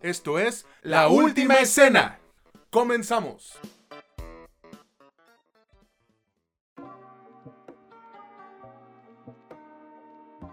[0.00, 2.18] Esto es La Última Escena.
[2.70, 3.58] Comenzamos.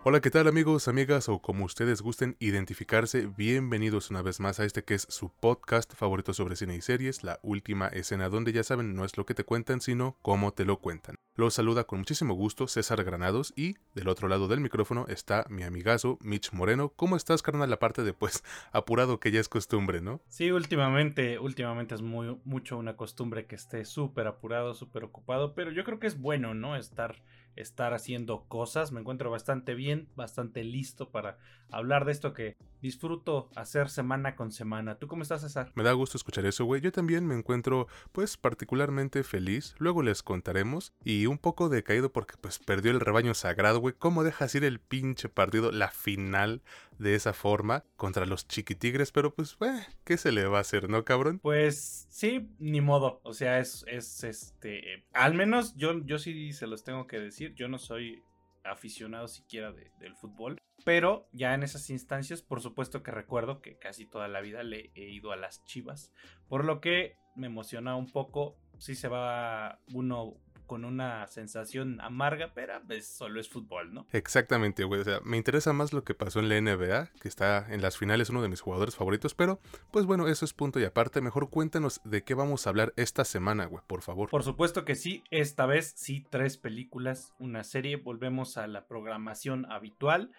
[0.05, 3.25] Hola, ¿qué tal amigos, amigas o como ustedes gusten identificarse?
[3.25, 7.23] Bienvenidos una vez más a este que es su podcast favorito sobre cine y series,
[7.23, 10.63] La Última Escena, donde ya saben no es lo que te cuentan, sino cómo te
[10.63, 11.17] lo cuentan.
[11.35, 15.63] Los saluda con muchísimo gusto César Granados y del otro lado del micrófono está mi
[15.63, 16.89] amigazo Mitch Moreno.
[16.95, 17.71] ¿Cómo estás, carnal?
[17.71, 20.21] La parte de pues apurado que ya es costumbre, ¿no?
[20.27, 25.71] Sí, últimamente, últimamente es muy mucho una costumbre que esté súper apurado, súper ocupado, pero
[25.71, 26.75] yo creo que es bueno, ¿no?
[26.75, 27.23] Estar
[27.55, 28.91] estar haciendo cosas.
[28.91, 31.37] Me encuentro bastante bien, bastante listo para
[31.69, 34.95] hablar de esto que disfruto hacer semana con semana.
[34.95, 35.71] ¿Tú cómo estás, César?
[35.75, 36.81] Me da gusto escuchar eso, güey.
[36.81, 39.75] Yo también me encuentro, pues, particularmente feliz.
[39.79, 40.93] Luego les contaremos.
[41.03, 43.95] Y un poco decaído porque, pues, perdió el rebaño sagrado, güey.
[43.97, 46.61] ¿Cómo dejas ir el pinche partido, la final
[46.99, 49.11] de esa forma contra los chiquitigres?
[49.11, 49.57] Pero, pues,
[50.03, 51.39] ¿qué se le va a hacer, no, cabrón?
[51.39, 53.21] Pues, sí, ni modo.
[53.23, 55.05] O sea, es, es este.
[55.13, 57.53] Al menos yo, yo sí se los tengo que decir.
[57.55, 58.23] Yo no soy
[58.63, 60.57] aficionado siquiera del fútbol.
[60.85, 64.91] Pero ya en esas instancias, por supuesto que recuerdo que casi toda la vida le
[64.95, 66.11] he ido a las chivas.
[66.49, 68.57] Por lo que me emociona un poco.
[68.79, 70.35] Si se va uno
[70.73, 74.07] con una sensación amarga, pero pues solo es fútbol, ¿no?
[74.11, 75.01] Exactamente, güey.
[75.01, 77.95] O sea, me interesa más lo que pasó en la NBA, que está en las
[77.95, 79.59] finales uno de mis jugadores favoritos, pero
[79.91, 81.21] pues bueno, eso es punto y aparte.
[81.21, 84.31] Mejor cuéntanos de qué vamos a hablar esta semana, güey, por favor.
[84.31, 87.97] Por supuesto que sí, esta vez sí, tres películas, una serie.
[87.97, 90.31] Volvemos a la programación habitual.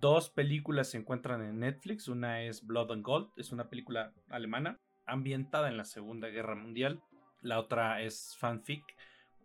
[0.00, 2.08] Dos películas se encuentran en Netflix.
[2.08, 7.00] Una es Blood and Gold, es una película alemana ambientada en la Segunda Guerra Mundial.
[7.42, 8.82] La otra es Fanfic,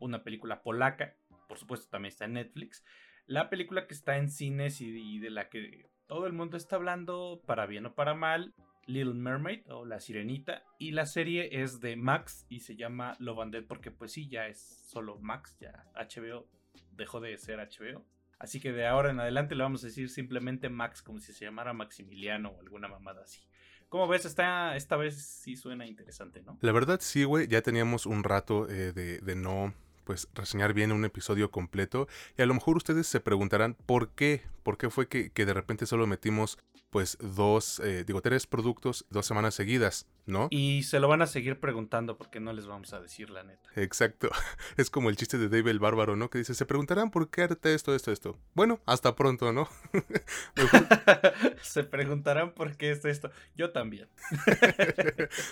[0.03, 1.15] una película polaca,
[1.47, 2.83] por supuesto también está en Netflix.
[3.25, 7.41] La película que está en cines y, de la que todo el mundo está hablando,
[7.45, 8.53] para bien o para mal,
[8.85, 10.63] Little Mermaid o La Sirenita.
[10.77, 14.27] Y la serie es de Max y se llama Love and Dead porque pues sí,
[14.27, 16.47] ya es solo Max, ya HBO
[16.91, 18.05] dejó de ser HBO.
[18.39, 21.45] Así que de ahora en adelante le vamos a decir simplemente Max como si se
[21.45, 23.41] llamara Maximiliano o alguna mamada así.
[23.87, 24.25] ¿Cómo ves?
[24.25, 26.57] Esta, esta vez sí suena interesante, ¿no?
[26.61, 27.47] La verdad sí, güey.
[27.47, 32.45] Ya teníamos un rato eh, de no pues reseñar bien un episodio completo y a
[32.45, 36.07] lo mejor ustedes se preguntarán por qué, por qué fue que, que de repente solo
[36.07, 36.57] metimos
[36.93, 40.47] pues dos, eh, digo, tres productos dos semanas seguidas, ¿no?
[40.51, 43.67] Y se lo van a seguir preguntando porque no les vamos a decir la neta.
[43.75, 44.29] Exacto.
[44.77, 46.29] Es como el chiste de Dave el Bárbaro, ¿no?
[46.29, 48.37] Que dice, se preguntarán por qué harté esto, esto, esto.
[48.53, 49.67] Bueno, hasta pronto, ¿no?
[51.63, 53.31] se preguntarán por qué es esto.
[53.55, 54.07] Yo también.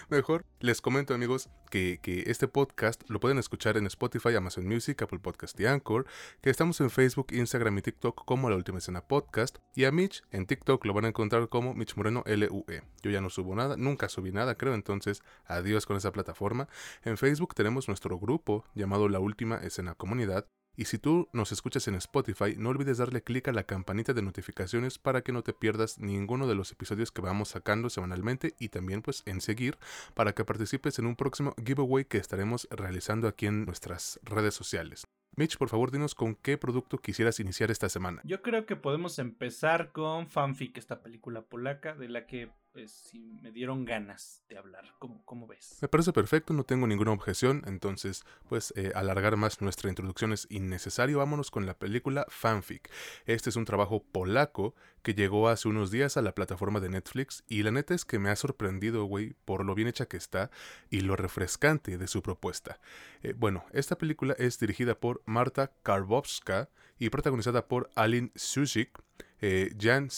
[0.10, 5.02] Mejor les comento, amigos, que, que este podcast lo pueden escuchar en Spotify, Amazon Music,
[5.02, 6.06] Apple Podcast y Anchor,
[6.42, 9.58] que estamos en Facebook, Instagram y TikTok como La Última Escena Podcast.
[9.76, 12.84] Y a Mitch en TikTok lo van a encontrar como Mitch Moreno LUE.
[13.02, 16.68] Yo ya no subo nada, nunca subí nada, creo, entonces adiós con esa plataforma.
[17.04, 20.46] En Facebook tenemos nuestro grupo llamado La Última Escena Comunidad.
[20.76, 24.22] Y si tú nos escuchas en Spotify, no olvides darle clic a la campanita de
[24.22, 28.70] notificaciones para que no te pierdas ninguno de los episodios que vamos sacando semanalmente y
[28.70, 29.78] también pues en seguir
[30.14, 35.06] para que participes en un próximo giveaway que estaremos realizando aquí en nuestras redes sociales.
[35.38, 38.22] Mitch, por favor, dinos con qué producto quisieras iniciar esta semana.
[38.26, 43.38] Yo creo que podemos empezar con Fanfic, esta película polaca de la que pues sí
[43.42, 44.86] me dieron ganas de hablar.
[45.00, 45.78] ¿Cómo, cómo ves?
[45.82, 47.64] Me parece perfecto, no tengo ninguna objeción.
[47.66, 51.20] Entonces, pues eh, alargar más nuestra introducción es innecesario.
[51.20, 52.90] Vámonos con la película Fanfic.
[53.26, 57.44] Este es un trabajo polaco que llegó hace unos días a la plataforma de Netflix
[57.48, 60.52] y la neta es que me ha sorprendido, güey, por lo bien hecha que está
[60.90, 62.80] y lo refrescante de su propuesta.
[63.24, 69.00] Eh, bueno, esta película es dirigida por Marta Karbowska y protagonizada por Alin Susik,
[69.42, 70.10] eh, Jan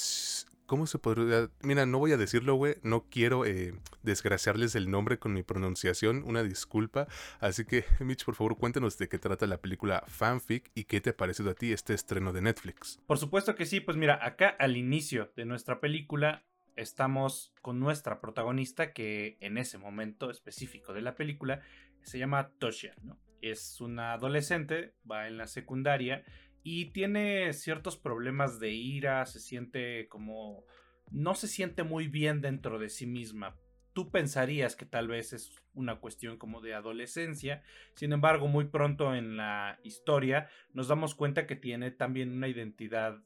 [0.74, 1.52] ¿Cómo se podría...?
[1.62, 2.78] Mira, no voy a decirlo, güey.
[2.82, 6.24] No quiero eh, desgraciarles el nombre con mi pronunciación.
[6.26, 7.08] Una disculpa.
[7.40, 11.12] Así que, Mitch, por favor, cuéntanos de qué trata la película Fanfic y qué te
[11.12, 13.00] ha parecido a ti este estreno de Netflix.
[13.06, 13.82] Por supuesto que sí.
[13.82, 16.44] Pues mira, acá al inicio de nuestra película
[16.76, 21.62] estamos con nuestra protagonista que en ese momento específico de la película
[22.02, 23.20] se llama Toshia, ¿no?
[23.44, 26.24] Es una adolescente, va en la secundaria
[26.64, 30.66] y tiene ciertos problemas de ira, se siente como...
[31.12, 33.58] no se siente muy bien dentro de sí misma.
[33.92, 37.64] Tú pensarías que tal vez es una cuestión como de adolescencia,
[37.96, 43.22] sin embargo muy pronto en la historia nos damos cuenta que tiene también una identidad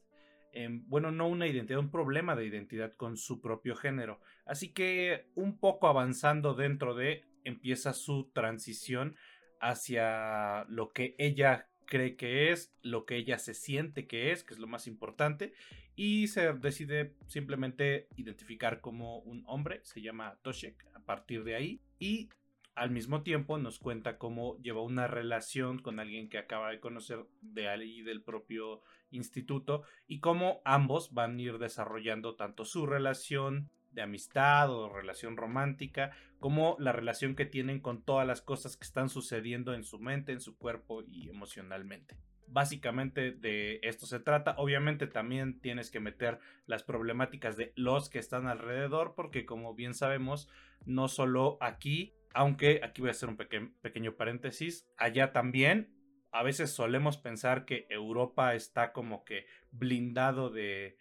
[0.51, 4.19] em, bueno, no una identidad, un problema de identidad con su propio género.
[4.45, 9.15] Así que un poco avanzando dentro de, empieza su transición
[9.61, 14.53] hacia lo que ella cree que es, lo que ella se siente que es, que
[14.53, 15.53] es lo más importante,
[15.95, 21.81] y se decide simplemente identificar como un hombre, se llama Toshek a partir de ahí,
[21.97, 22.29] y
[22.75, 27.25] al mismo tiempo nos cuenta cómo lleva una relación con alguien que acaba de conocer
[27.41, 33.71] de ahí del propio instituto y cómo ambos van a ir desarrollando tanto su relación
[33.97, 38.85] de amistad o relación romántica, como la relación que tienen con todas las cosas que
[38.85, 42.15] están sucediendo en su mente, en su cuerpo y emocionalmente.
[42.45, 44.53] Básicamente de esto se trata.
[44.59, 49.95] Obviamente también tienes que meter las problemáticas de los que están alrededor, porque como bien
[49.95, 50.47] sabemos,
[50.85, 55.91] no solo aquí, aunque aquí voy a hacer un pequeño paréntesis, allá también
[56.31, 60.99] a veces solemos pensar que Europa está como que blindado de,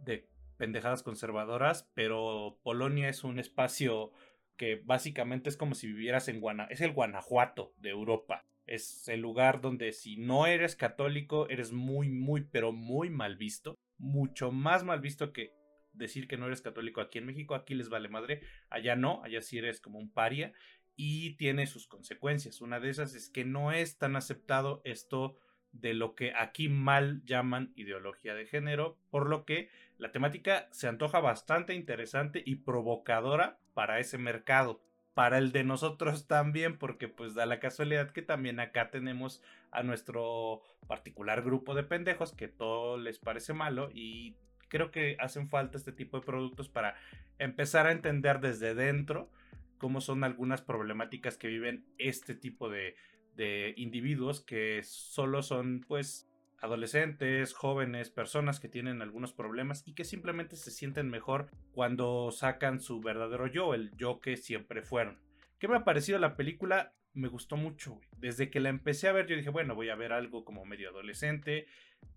[0.00, 0.31] de
[0.62, 4.12] pendejadas conservadoras, pero Polonia es un espacio
[4.56, 8.46] que básicamente es como si vivieras en Guanajuato, es el Guanajuato de Europa.
[8.64, 13.74] Es el lugar donde si no eres católico eres muy, muy, pero muy mal visto.
[13.98, 15.52] Mucho más mal visto que
[15.94, 17.56] decir que no eres católico aquí en México.
[17.56, 18.42] Aquí les vale madre.
[18.70, 20.52] Allá no, allá sí eres como un paria.
[20.94, 22.60] Y tiene sus consecuencias.
[22.60, 25.34] Una de esas es que no es tan aceptado esto
[25.72, 30.88] de lo que aquí mal llaman ideología de género, por lo que la temática se
[30.88, 34.80] antoja bastante interesante y provocadora para ese mercado.
[35.14, 39.82] Para el de nosotros también, porque pues da la casualidad que también acá tenemos a
[39.82, 44.36] nuestro particular grupo de pendejos que todo les parece malo y
[44.68, 46.96] creo que hacen falta este tipo de productos para
[47.38, 49.30] empezar a entender desde dentro
[49.78, 52.94] cómo son algunas problemáticas que viven este tipo de,
[53.36, 56.28] de individuos que solo son pues
[56.62, 62.80] adolescentes, jóvenes, personas que tienen algunos problemas y que simplemente se sienten mejor cuando sacan
[62.80, 65.18] su verdadero yo, el yo que siempre fueron.
[65.58, 66.92] ¿Qué me ha parecido la película?
[67.14, 68.00] Me gustó mucho.
[68.16, 70.90] Desde que la empecé a ver, yo dije, bueno, voy a ver algo como medio
[70.90, 71.66] adolescente.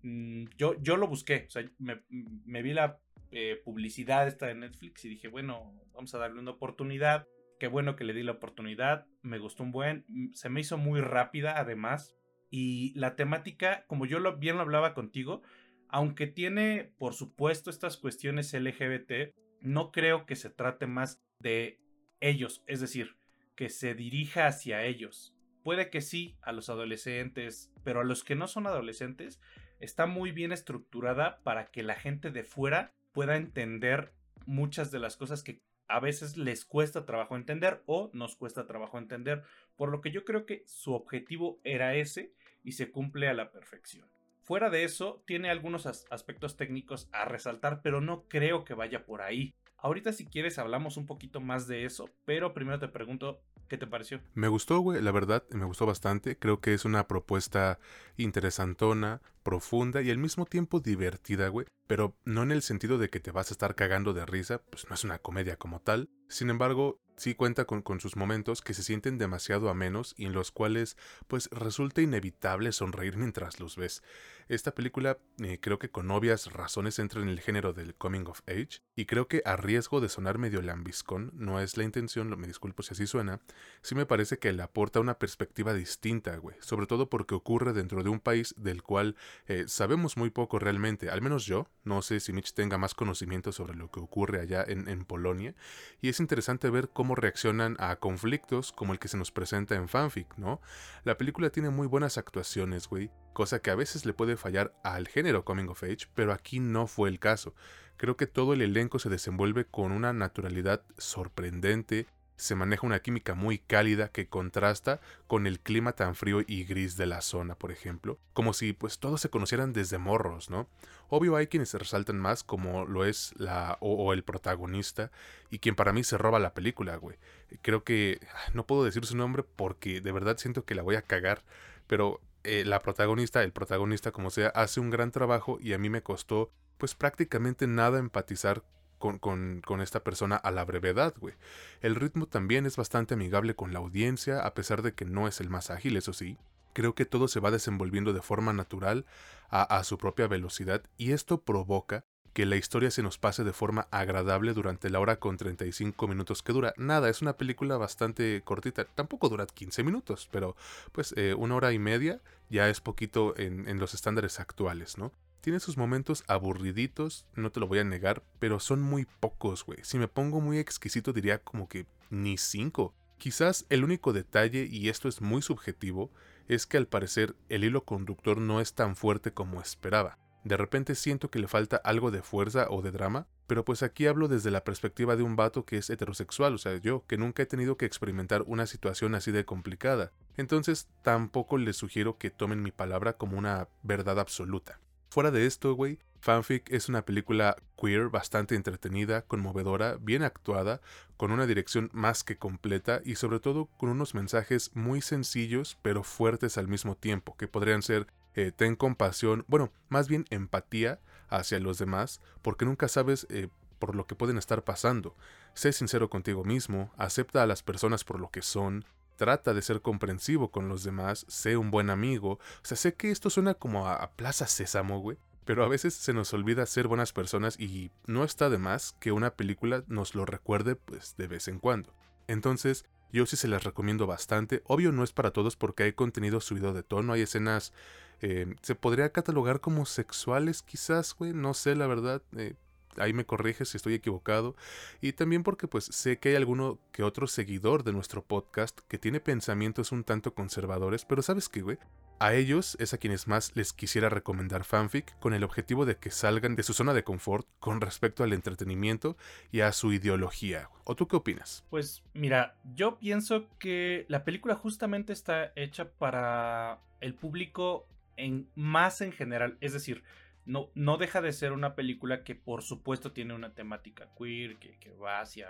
[0.02, 3.00] Mm, yo, yo lo busqué, o sea, me, vi la
[3.32, 7.26] eh, publicidad esta de Netflix y dije, bueno, vamos a darle una oportunidad.
[7.58, 10.76] Qué bueno que le di la oportunidad, me gustó un buen, mm, se me hizo
[10.76, 12.16] muy rápida además.
[12.50, 15.42] Y la temática, como yo lo, bien lo hablaba contigo,
[15.88, 21.80] aunque tiene, por supuesto, estas cuestiones LGBT, no creo que se trate más de
[22.20, 23.16] ellos, es decir,
[23.56, 25.34] que se dirija hacia ellos.
[25.62, 29.40] Puede que sí, a los adolescentes, pero a los que no son adolescentes,
[29.80, 34.12] está muy bien estructurada para que la gente de fuera pueda entender
[34.46, 38.98] muchas de las cosas que a veces les cuesta trabajo entender o nos cuesta trabajo
[38.98, 39.42] entender,
[39.76, 43.50] por lo que yo creo que su objetivo era ese y se cumple a la
[43.50, 44.08] perfección.
[44.42, 49.22] Fuera de eso, tiene algunos aspectos técnicos a resaltar, pero no creo que vaya por
[49.22, 49.54] ahí.
[49.78, 53.86] Ahorita si quieres hablamos un poquito más de eso, pero primero te pregunto, ¿qué te
[53.86, 54.20] pareció?
[54.34, 56.38] Me gustó, güey, la verdad, me gustó bastante.
[56.38, 57.78] Creo que es una propuesta
[58.16, 61.66] interesantona, profunda y al mismo tiempo divertida, güey.
[61.86, 64.88] Pero no en el sentido de que te vas a estar cagando de risa, pues
[64.88, 66.08] no es una comedia como tal.
[66.28, 70.50] Sin embargo, sí cuenta con, sus momentos que se sienten demasiado amenos y en los
[70.50, 70.96] cuales
[71.26, 74.02] pues resulta inevitable sonreír mientras los ves.
[74.48, 78.42] Esta película eh, creo que con obvias razones entra en el género del coming of
[78.46, 82.46] age y creo que a riesgo de sonar medio lambiscón, no es la intención, me
[82.46, 83.40] disculpo si así suena,
[83.82, 88.04] sí me parece que le aporta una perspectiva distinta, güey, sobre todo porque ocurre dentro
[88.04, 89.16] de un país del cual
[89.48, 93.50] eh, sabemos muy poco realmente, al menos yo, no sé si Mitch tenga más conocimiento
[93.50, 95.56] sobre lo que ocurre allá en, en Polonia,
[96.00, 99.88] y es interesante ver cómo reaccionan a conflictos como el que se nos presenta en
[99.88, 100.60] fanfic, ¿no?
[101.02, 105.08] La película tiene muy buenas actuaciones, güey, cosa que a veces le puede fallar al
[105.08, 107.54] género Coming of Age, pero aquí no fue el caso.
[107.98, 113.34] Creo que todo el elenco se desenvuelve con una naturalidad sorprendente, se maneja una química
[113.34, 117.72] muy cálida que contrasta con el clima tan frío y gris de la zona, por
[117.72, 120.66] ejemplo, como si pues todos se conocieran desde morros, ¿no?
[121.10, 125.10] Obvio hay quienes se resaltan más como lo es la o, o, el protagonista
[125.50, 127.18] y quien para mí se roba la película, güey.
[127.60, 130.96] Creo que ah, no puedo decir su nombre porque de verdad siento que la voy
[130.96, 131.44] a cagar,
[131.86, 135.90] pero eh, la protagonista, el protagonista como sea, hace un gran trabajo y a mí
[135.90, 138.62] me costó pues prácticamente nada empatizar
[138.98, 141.34] con, con, esta persona a la brevedad, güey.
[141.80, 145.40] El ritmo también es bastante amigable con la audiencia, a pesar de que no es
[145.40, 146.38] el más ágil, eso sí.
[146.72, 149.04] Creo que todo se va desenvolviendo de forma natural,
[149.48, 152.04] a su propia velocidad, y esto provoca
[152.36, 156.42] que la historia se nos pase de forma agradable durante la hora con 35 minutos
[156.42, 156.74] que dura.
[156.76, 158.84] Nada, es una película bastante cortita.
[158.84, 160.54] Tampoco dura 15 minutos, pero
[160.92, 165.14] pues eh, una hora y media ya es poquito en, en los estándares actuales, ¿no?
[165.40, 169.78] Tiene sus momentos aburriditos, no te lo voy a negar, pero son muy pocos, güey.
[169.82, 172.92] Si me pongo muy exquisito diría como que ni cinco.
[173.16, 176.10] Quizás el único detalle, y esto es muy subjetivo,
[176.48, 180.18] es que al parecer el hilo conductor no es tan fuerte como esperaba.
[180.46, 184.06] De repente siento que le falta algo de fuerza o de drama, pero pues aquí
[184.06, 187.42] hablo desde la perspectiva de un vato que es heterosexual, o sea, yo, que nunca
[187.42, 190.12] he tenido que experimentar una situación así de complicada.
[190.36, 194.78] Entonces tampoco les sugiero que tomen mi palabra como una verdad absoluta.
[195.08, 200.80] Fuera de esto, güey, Fanfic es una película queer bastante entretenida, conmovedora, bien actuada,
[201.16, 206.04] con una dirección más que completa y sobre todo con unos mensajes muy sencillos pero
[206.04, 211.58] fuertes al mismo tiempo, que podrían ser eh, ten compasión, bueno, más bien empatía hacia
[211.58, 215.16] los demás, porque nunca sabes eh, por lo que pueden estar pasando.
[215.54, 218.84] Sé sincero contigo mismo, acepta a las personas por lo que son,
[219.16, 222.32] trata de ser comprensivo con los demás, sé un buen amigo.
[222.32, 225.18] O sea, sé que esto suena como a, Plaza Sésamo, güey.
[225.46, 229.12] Pero a veces se nos olvida ser buenas personas y no está de más que
[229.12, 231.94] una película nos lo recuerde pues de vez en cuando.
[232.26, 234.62] Entonces, yo sí se las recomiendo bastante.
[234.66, 237.72] Obvio no es para todos porque hay contenido subido de tono, hay escenas...
[238.20, 242.22] Eh, se podría catalogar como sexuales quizás, güey, no sé la verdad.
[242.36, 242.54] Eh,
[242.98, 244.56] ahí me corriges si estoy equivocado.
[245.00, 248.98] Y también porque pues sé que hay alguno que otro seguidor de nuestro podcast que
[248.98, 251.78] tiene pensamientos un tanto conservadores, pero sabes qué, güey,
[252.18, 256.10] a ellos es a quienes más les quisiera recomendar fanfic con el objetivo de que
[256.10, 259.16] salgan de su zona de confort con respecto al entretenimiento
[259.52, 260.70] y a su ideología.
[260.84, 261.64] ¿O tú qué opinas?
[261.68, 269.00] Pues mira, yo pienso que la película justamente está hecha para el público en más
[269.00, 270.02] en general, es decir,
[270.44, 274.90] no, no deja de ser una película que por supuesto tiene una temática queer, que,
[275.02, 275.48] va hacia,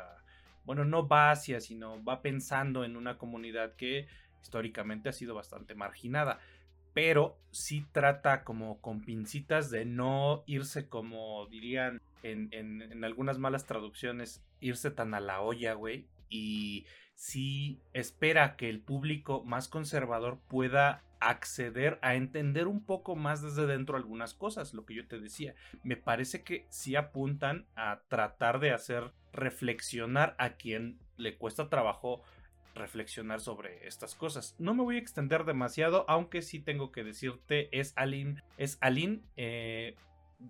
[0.65, 4.09] bueno, no va hacia, sino va pensando en una comunidad que
[4.43, 6.41] históricamente ha sido bastante marginada
[6.97, 13.67] pero sí trata como con pincitas de no irse como dirían en, en, algunas malas
[13.67, 16.07] traducciones, irse tan a la olla, güey.
[16.31, 23.43] Y sí espera que el público más conservador pueda acceder a entender un poco más
[23.43, 25.55] desde dentro algunas cosas, lo que yo te decía.
[25.83, 32.23] Me parece que sí apuntan a tratar de hacer reflexionar a quien le cuesta trabajo
[32.75, 34.55] reflexionar sobre estas cosas.
[34.59, 39.25] No me voy a extender demasiado, aunque sí tengo que decirte, es Alin, es Alin,
[39.37, 39.97] eh,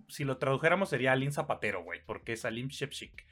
[0.09, 3.25] si lo tradujéramos sería Alin Zapatero, güey, porque es Alin Shepsik,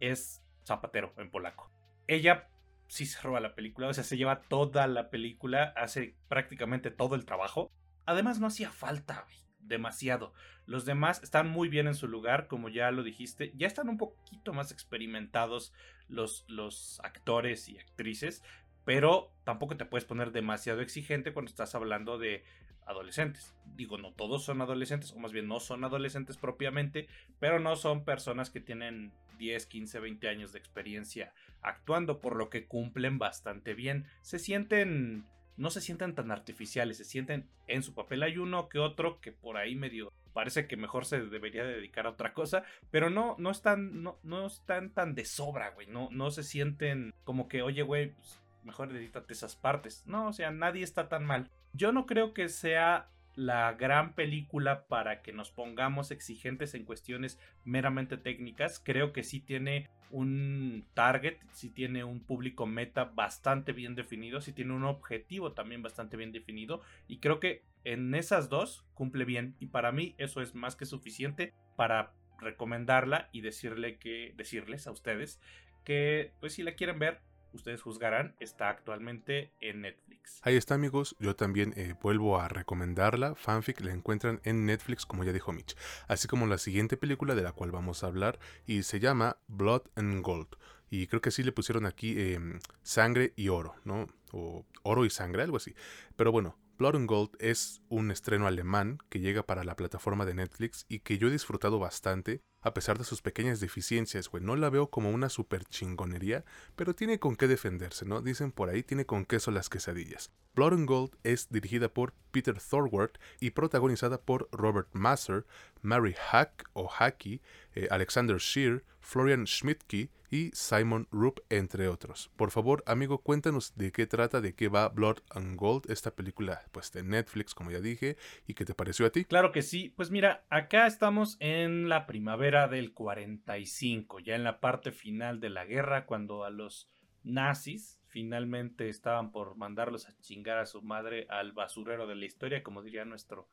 [0.00, 1.70] es zapatero en polaco.
[2.06, 2.48] Ella
[2.92, 7.14] sí se roba la película, o sea, se lleva toda la película, hace prácticamente todo
[7.14, 7.72] el trabajo.
[8.04, 9.26] Además, no hacía falta,
[9.60, 10.34] demasiado.
[10.66, 13.54] Los demás están muy bien en su lugar, como ya lo dijiste.
[13.56, 15.72] Ya están un poquito más experimentados
[16.06, 18.42] los, los actores y actrices,
[18.84, 22.44] pero tampoco te puedes poner demasiado exigente cuando estás hablando de
[22.84, 23.54] adolescentes.
[23.74, 27.08] Digo, no todos son adolescentes, o más bien no son adolescentes propiamente,
[27.40, 32.48] pero no son personas que tienen 10, 15, 20 años de experiencia actuando, por lo
[32.48, 34.06] que cumplen bastante bien.
[34.20, 38.22] Se sienten no se sienten tan artificiales, se sienten en su papel.
[38.22, 42.10] Hay uno que otro que por ahí medio parece que mejor se debería dedicar a
[42.10, 45.88] otra cosa, pero no, no están, no, están tan de sobra, güey.
[45.88, 50.04] No, no se sienten como que, oye, güey, pues, mejor dedícate esas partes.
[50.06, 51.50] No, o sea, nadie está tan mal.
[51.74, 57.38] Yo no creo que sea la gran película para que nos pongamos exigentes en cuestiones
[57.64, 58.80] meramente técnicas.
[58.82, 64.52] Creo que sí tiene un target, sí tiene un público meta bastante bien definido, sí
[64.52, 69.56] tiene un objetivo también bastante bien definido y creo que en esas dos cumple bien
[69.58, 74.92] y para mí eso es más que suficiente para recomendarla y decirle que decirles a
[74.92, 75.40] ustedes
[75.84, 77.20] que pues si la quieren ver
[77.52, 80.40] ustedes juzgarán, está actualmente en Netflix.
[80.42, 85.24] Ahí está amigos, yo también eh, vuelvo a recomendarla, fanfic la encuentran en Netflix como
[85.24, 85.76] ya dijo Mitch,
[86.08, 89.82] así como la siguiente película de la cual vamos a hablar y se llama Blood
[89.96, 90.56] and Gold.
[90.90, 94.08] Y creo que sí le pusieron aquí em, sangre y oro, ¿no?
[94.32, 95.74] O oro y sangre, algo así.
[96.16, 100.34] Pero bueno, Blood and Gold es un estreno alemán que llega para la plataforma de
[100.34, 104.42] Netflix y que yo he disfrutado bastante a pesar de sus pequeñas deficiencias, güey.
[104.42, 106.44] No la veo como una super chingonería,
[106.76, 108.22] pero tiene con qué defenderse, ¿no?
[108.22, 110.30] Dicen por ahí, tiene con queso las quesadillas.
[110.54, 115.46] Blood and Gold es dirigida por Peter Thorward y protagonizada por Robert Masser,
[115.80, 117.40] Mary Hack o Hacky,
[117.74, 122.30] eh, Alexander Shear, Florian Schmidtke y Simon Rupp, entre otros.
[122.36, 126.62] Por favor, amigo, cuéntanos de qué trata, de qué va Blood and Gold, esta película
[126.72, 129.26] pues de Netflix, como ya dije, y qué te pareció a ti.
[129.26, 134.60] Claro que sí, pues mira, acá estamos en la primavera del 45, ya en la
[134.60, 136.88] parte final de la guerra, cuando a los
[137.24, 142.62] nazis finalmente estaban por mandarlos a chingar a su madre al basurero de la historia,
[142.62, 143.48] como diría nuestro,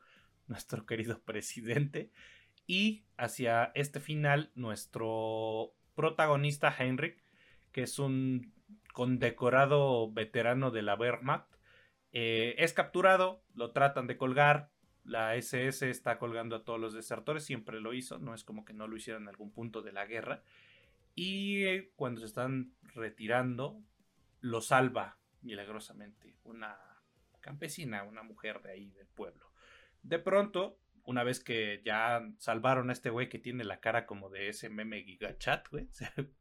[0.47, 2.11] nuestro querido presidente.
[2.69, 7.19] Y hacia este final, nuestro protagonista Heinrich,
[7.71, 8.53] que es un
[8.93, 11.51] condecorado veterano de la Wehrmacht.
[12.11, 14.69] Eh, es capturado, lo tratan de colgar.
[15.03, 18.73] La SS está colgando a todos los desertores, siempre lo hizo, no es como que
[18.73, 20.43] no lo hiciera en algún punto de la guerra.
[21.15, 23.81] Y eh, cuando se están retirando,
[24.41, 26.77] lo salva milagrosamente una
[27.41, 29.49] campesina, una mujer de ahí del pueblo.
[30.03, 30.77] De pronto,
[31.09, 34.69] una vez que ya salvaron a este güey que tiene la cara como de ese
[34.69, 35.89] meme gigachat, güey.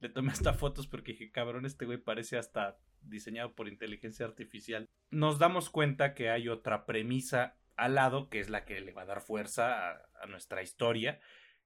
[0.00, 4.90] Le tomé hasta fotos porque dije, cabrón, este güey parece hasta diseñado por inteligencia artificial.
[5.10, 9.02] Nos damos cuenta que hay otra premisa al lado, que es la que le va
[9.02, 11.18] a dar fuerza a nuestra historia,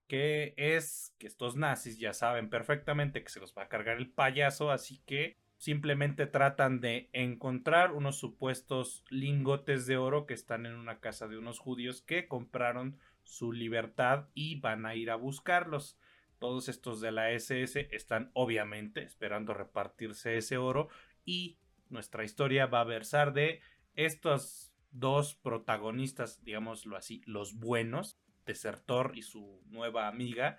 [0.06, 4.12] que es que estos nazis ya saben perfectamente que se los va a cargar el
[4.12, 10.74] payaso, así que simplemente tratan de encontrar unos supuestos lingotes de oro que están en
[10.74, 15.98] una casa de unos judíos que compraron su libertad y van a ir a buscarlos.
[16.38, 20.88] Todos estos de la SS están obviamente esperando repartirse ese oro
[21.24, 21.58] y
[21.88, 23.60] nuestra historia va a versar de
[23.94, 30.58] estos dos protagonistas, digámoslo así, los buenos, Desertor y su nueva amiga,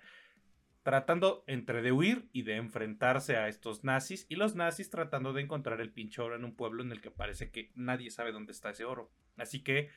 [0.86, 5.42] tratando entre de huir y de enfrentarse a estos nazis y los nazis tratando de
[5.42, 8.52] encontrar el pinche oro en un pueblo en el que parece que nadie sabe dónde
[8.52, 9.10] está ese oro.
[9.36, 9.90] Así que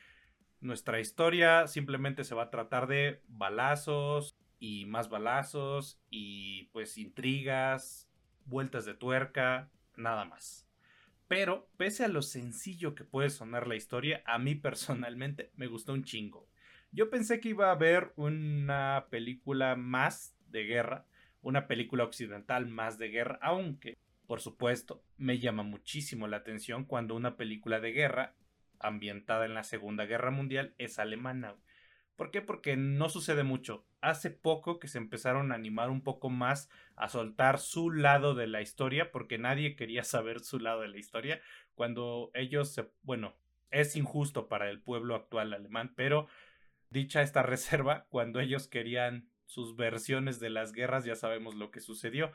[0.60, 8.10] nuestra historia simplemente se va a tratar de balazos y más balazos y pues intrigas,
[8.44, 10.68] vueltas de tuerca, nada más.
[11.28, 15.92] Pero pese a lo sencillo que puede sonar la historia, a mí personalmente me gustó
[15.92, 16.48] un chingo.
[16.90, 21.06] Yo pensé que iba a haber una película más de guerra,
[21.42, 27.14] una película occidental más de guerra, aunque, por supuesto, me llama muchísimo la atención cuando
[27.14, 28.34] una película de guerra
[28.78, 31.56] ambientada en la Segunda Guerra Mundial es alemana.
[32.16, 32.42] ¿Por qué?
[32.42, 33.86] Porque no sucede mucho.
[34.02, 38.46] Hace poco que se empezaron a animar un poco más a soltar su lado de
[38.46, 41.40] la historia, porque nadie quería saber su lado de la historia,
[41.74, 43.36] cuando ellos se, bueno,
[43.70, 46.26] es injusto para el pueblo actual alemán, pero
[46.90, 51.80] dicha esta reserva, cuando ellos querían sus versiones de las guerras, ya sabemos lo que
[51.80, 52.30] sucedió,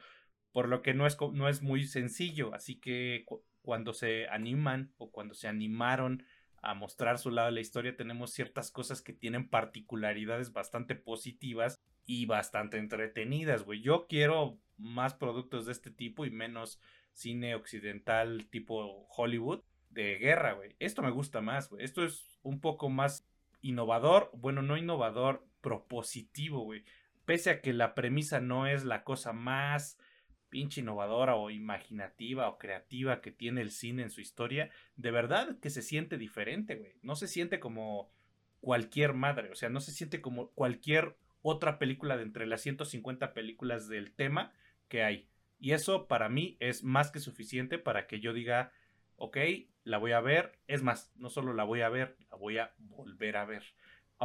[0.52, 3.26] por lo que no es, no es muy sencillo, así que
[3.62, 6.26] cuando se animan o cuando se animaron
[6.62, 11.80] a mostrar su lado de la historia, tenemos ciertas cosas que tienen particularidades bastante positivas
[12.06, 13.82] y bastante entretenidas, güey.
[13.82, 16.82] Yo quiero más productos de este tipo y menos
[17.14, 20.76] cine occidental tipo Hollywood de guerra, güey.
[20.80, 21.86] Esto me gusta más, güey.
[21.86, 23.26] Esto es un poco más
[23.62, 26.84] innovador, bueno, no innovador, propositivo, güey
[27.26, 29.98] pese a que la premisa no es la cosa más
[30.50, 35.60] pinche innovadora o imaginativa o creativa que tiene el cine en su historia, de verdad
[35.60, 36.94] que se siente diferente, güey.
[37.02, 38.10] No se siente como
[38.62, 43.34] cualquier madre, o sea, no se siente como cualquier otra película de entre las 150
[43.34, 44.54] películas del tema
[44.88, 45.30] que hay.
[45.60, 48.72] Y eso para mí es más que suficiente para que yo diga,
[49.18, 49.38] ok,
[49.84, 50.60] la voy a ver.
[50.68, 53.64] Es más, no solo la voy a ver, la voy a volver a ver.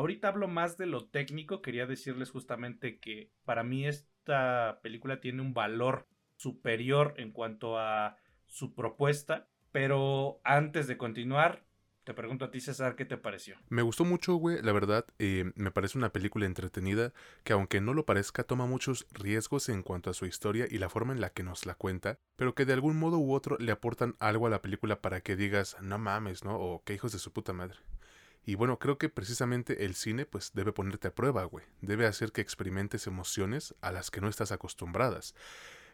[0.00, 5.42] Ahorita hablo más de lo técnico, quería decirles justamente que para mí esta película tiene
[5.42, 11.66] un valor superior en cuanto a su propuesta, pero antes de continuar,
[12.04, 13.58] te pregunto a ti, César, ¿qué te pareció?
[13.68, 14.62] Me gustó mucho, güey.
[14.62, 17.12] La verdad, eh, me parece una película entretenida
[17.44, 20.88] que, aunque no lo parezca, toma muchos riesgos en cuanto a su historia y la
[20.88, 23.70] forma en la que nos la cuenta, pero que de algún modo u otro le
[23.70, 26.58] aportan algo a la película para que digas, no mames, ¿no?
[26.58, 27.76] O qué hijos de su puta madre.
[28.44, 31.64] Y bueno, creo que precisamente el cine pues debe ponerte a prueba, güey.
[31.80, 35.34] Debe hacer que experimentes emociones a las que no estás acostumbradas.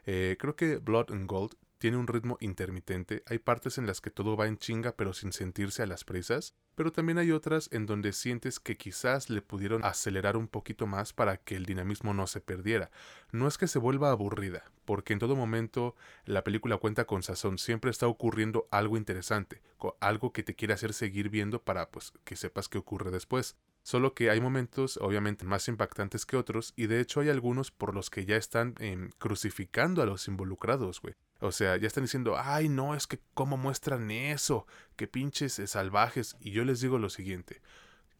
[0.05, 4.09] Eh, creo que Blood and Gold tiene un ritmo intermitente, hay partes en las que
[4.09, 7.85] todo va en chinga pero sin sentirse a las presas, pero también hay otras en
[7.85, 12.25] donde sientes que quizás le pudieron acelerar un poquito más para que el dinamismo no
[12.25, 12.89] se perdiera.
[13.31, 17.57] No es que se vuelva aburrida, porque en todo momento la película cuenta con sazón,
[17.57, 19.61] siempre está ocurriendo algo interesante,
[19.99, 23.57] algo que te quiere hacer seguir viendo para pues que sepas qué ocurre después.
[23.83, 27.93] Solo que hay momentos obviamente más impactantes que otros y de hecho hay algunos por
[27.93, 31.15] los que ya están em, crucificando a los involucrados, güey.
[31.41, 35.67] O sea, ya están diciendo, ay no, es que cómo muestran eso, qué pinches eh,
[35.67, 36.37] salvajes.
[36.39, 37.61] Y yo les digo lo siguiente,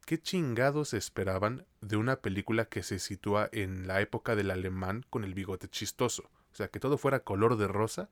[0.05, 5.23] ¿qué chingados esperaban de una película que se sitúa en la época del alemán con
[5.23, 6.29] el bigote chistoso?
[6.57, 8.09] O sea, que todo fuera color de rosa.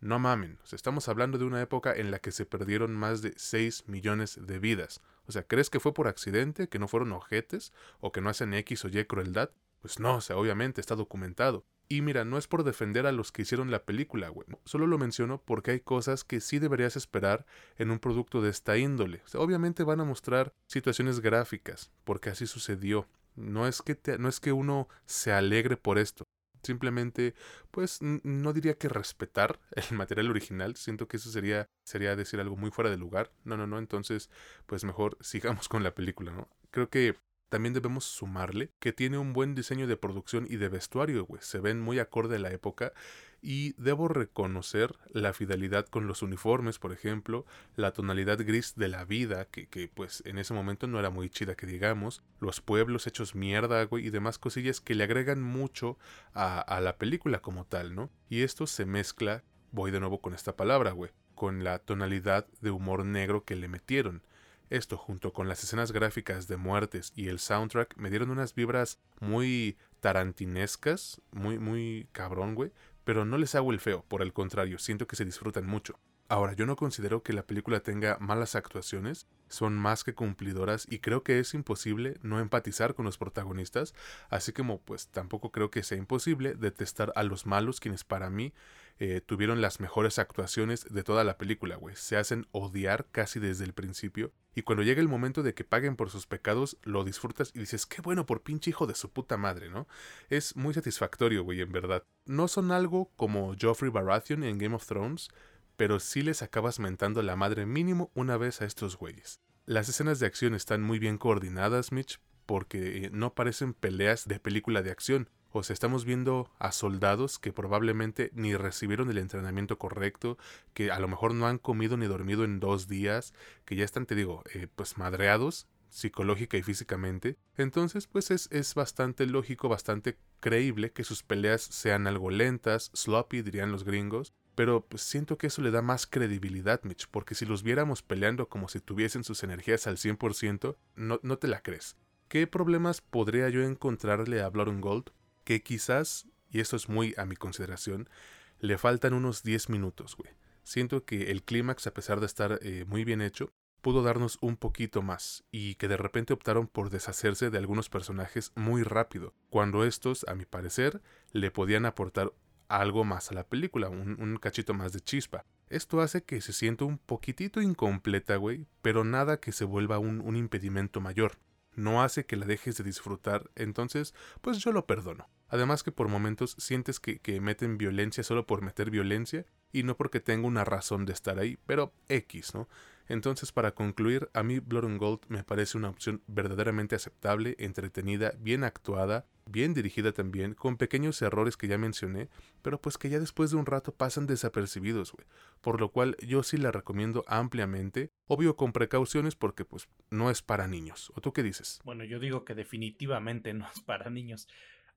[0.00, 3.88] No mamen, estamos hablando de una época en la que se perdieron más de 6
[3.88, 5.00] millones de vidas.
[5.26, 8.54] O sea, ¿crees que fue por accidente, que no fueron ojetes, o que no hacen
[8.54, 9.50] X o Y crueldad?
[9.80, 11.64] Pues no, o sea, obviamente está documentado.
[11.88, 14.46] Y mira, no es por defender a los que hicieron la película, güey.
[14.64, 17.46] Solo lo menciono porque hay cosas que sí deberías esperar
[17.78, 19.22] en un producto de esta índole.
[19.24, 23.08] O sea, obviamente van a mostrar situaciones gráficas, porque así sucedió.
[23.34, 26.28] No es que, no es que uno se alegre por esto,
[26.68, 27.34] Simplemente,
[27.70, 29.58] pues no diría que respetar
[29.90, 33.32] el material original, siento que eso sería, sería decir algo muy fuera de lugar.
[33.44, 34.28] No, no, no, entonces,
[34.66, 36.46] pues mejor sigamos con la película, ¿no?
[36.70, 37.16] Creo que
[37.48, 41.40] también debemos sumarle que tiene un buen diseño de producción y de vestuario, güey.
[41.42, 42.92] Se ven muy acorde a la época
[43.40, 47.46] y debo reconocer la fidelidad con los uniformes, por ejemplo,
[47.76, 51.30] la tonalidad gris de la vida, que, que, pues en ese momento no era muy
[51.30, 55.98] chida que digamos, los pueblos hechos mierda, güey, y demás cosillas que le agregan mucho
[56.34, 58.10] a, a la película como tal, ¿no?
[58.28, 62.70] Y esto se mezcla, voy de nuevo con esta palabra, güey, con la tonalidad de
[62.70, 64.22] humor negro que le metieron.
[64.70, 68.98] Esto junto con las escenas gráficas de muertes y el soundtrack me dieron unas vibras
[69.18, 72.70] muy tarantinescas, muy, muy cabrón, güey,
[73.08, 75.98] pero no les hago el feo, por el contrario, siento que se disfrutan mucho.
[76.28, 80.98] Ahora, yo no considero que la película tenga malas actuaciones, son más que cumplidoras y
[80.98, 83.94] creo que es imposible no empatizar con los protagonistas,
[84.28, 88.52] así como pues tampoco creo que sea imposible detestar a los malos quienes para mí
[89.00, 91.94] eh, tuvieron las mejores actuaciones de toda la película, güey.
[91.94, 94.32] Se hacen odiar casi desde el principio.
[94.54, 97.86] Y cuando llega el momento de que paguen por sus pecados, lo disfrutas y dices,
[97.86, 99.86] qué bueno por pinche hijo de su puta madre, ¿no?
[100.30, 102.04] Es muy satisfactorio, güey, en verdad.
[102.26, 105.28] No son algo como Joffrey Baratheon en Game of Thrones,
[105.76, 109.40] pero sí les acabas mentando la madre mínimo una vez a estos güeyes.
[109.64, 114.40] Las escenas de acción están muy bien coordinadas, Mitch, porque eh, no parecen peleas de
[114.40, 115.30] película de acción.
[115.62, 120.38] Sea, estamos viendo a soldados que probablemente ni recibieron el entrenamiento correcto,
[120.74, 124.06] que a lo mejor no han comido ni dormido en dos días, que ya están,
[124.06, 127.38] te digo, eh, pues madreados psicológica y físicamente.
[127.56, 133.42] Entonces, pues es, es bastante lógico, bastante creíble que sus peleas sean algo lentas, sloppy,
[133.42, 137.46] dirían los gringos, pero pues, siento que eso le da más credibilidad, Mitch, porque si
[137.46, 141.96] los viéramos peleando como si tuviesen sus energías al 100%, no, no te la crees.
[142.28, 145.12] ¿Qué problemas podría yo encontrarle a Blood Gold?
[145.48, 148.10] Que quizás, y esto es muy a mi consideración,
[148.58, 150.30] le faltan unos 10 minutos, güey.
[150.62, 154.58] Siento que el clímax, a pesar de estar eh, muy bien hecho, pudo darnos un
[154.58, 159.86] poquito más, y que de repente optaron por deshacerse de algunos personajes muy rápido, cuando
[159.86, 161.00] estos, a mi parecer,
[161.32, 162.34] le podían aportar
[162.68, 165.46] algo más a la película, un, cachito más de chispa.
[165.70, 170.20] Esto hace que se sienta un poquitito incompleta, güey, pero nada que se vuelva un,
[170.20, 171.38] un impedimento mayor.
[171.74, 175.26] No hace que la dejes de disfrutar, entonces, pues yo lo perdono.
[175.48, 180.20] Además que por momentos sientes que, meten violencia solo por meter violencia y no porque
[180.20, 182.68] tenga una razón de estar ahí, pero X, ¿no?
[183.08, 188.34] Entonces, para concluir, a mí Blood and Gold me parece una opción verdaderamente aceptable, entretenida,
[188.38, 192.28] bien actuada, bien dirigida también, con pequeños errores que ya mencioné,
[192.60, 195.26] pero pues que ya después de un rato pasan desapercibidos, güey.
[195.62, 200.42] Por lo cual yo sí la recomiendo ampliamente, obvio con precauciones porque pues no es
[200.42, 201.10] para niños.
[201.14, 201.80] ¿O tú qué dices?
[201.84, 204.48] Bueno, yo digo que definitivamente no es para niños.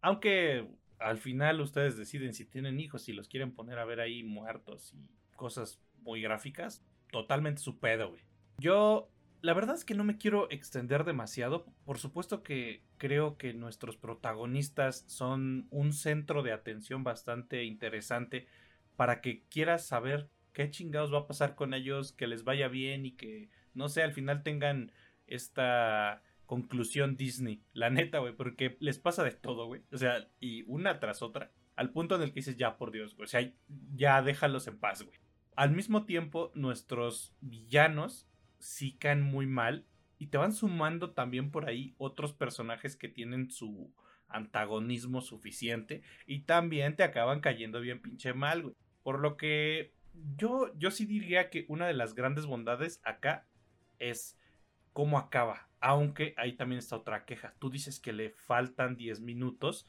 [0.02, 0.68] Aunque
[1.00, 4.94] al final ustedes deciden si tienen hijos, si los quieren poner a ver ahí muertos
[4.94, 8.24] y cosas muy gráficas, totalmente su pedo, güey.
[8.58, 9.10] Yo,
[9.42, 11.66] la verdad es que no me quiero extender demasiado.
[11.86, 18.48] Por supuesto que creo que nuestros protagonistas son un centro de atención bastante interesante
[18.96, 23.06] para que quieras saber qué chingados va a pasar con ellos, que les vaya bien
[23.06, 24.92] y que, no sé, al final tengan
[25.28, 27.64] esta conclusión Disney.
[27.72, 29.84] La neta, güey, porque les pasa de todo, güey.
[29.94, 31.50] O sea, y una tras otra.
[31.78, 33.24] Al punto en el que dices, ya, por Dios, güey.
[33.24, 33.50] O sea,
[33.96, 35.18] ya déjalos en paz, güey.
[35.56, 38.28] Al mismo tiempo, nuestros villanos
[38.60, 39.86] sí caen muy mal.
[40.18, 43.90] Y te van sumando también por ahí otros personajes que tienen su
[44.28, 46.04] antagonismo suficiente.
[46.26, 48.76] Y también te acaban cayendo bien pinche mal, güey.
[49.04, 49.94] Por lo que
[50.36, 53.48] yo, yo sí diría que una de las grandes bondades acá
[54.00, 54.38] es
[54.92, 55.71] cómo acaba.
[55.82, 57.54] Aunque ahí también está otra queja.
[57.60, 59.88] Tú dices que le faltan 10 minutos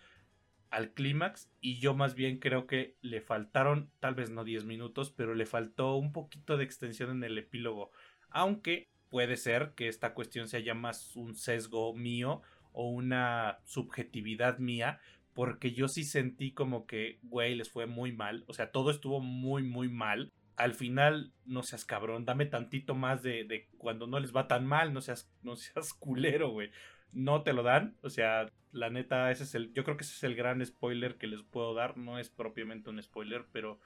[0.71, 5.11] al clímax y yo más bien creo que le faltaron, tal vez no 10 minutos,
[5.11, 7.91] pero le faltó un poquito de extensión en el epílogo.
[8.31, 12.41] Aunque puede ser que esta cuestión sea ya más un sesgo mío
[12.73, 14.99] o una subjetividad mía,
[15.35, 18.45] porque yo sí sentí como que, güey, les fue muy mal.
[18.47, 23.23] O sea, todo estuvo muy, muy mal al final no seas cabrón, dame tantito más
[23.23, 26.71] de, cuando no les va tan mal, no seas, no seas culero, güey.
[27.13, 30.15] No te lo dan, o sea, la neta, ese es el, yo creo que ese
[30.15, 33.79] es el gran spoiler que les puedo dar, no es propiamente un spoiler, pero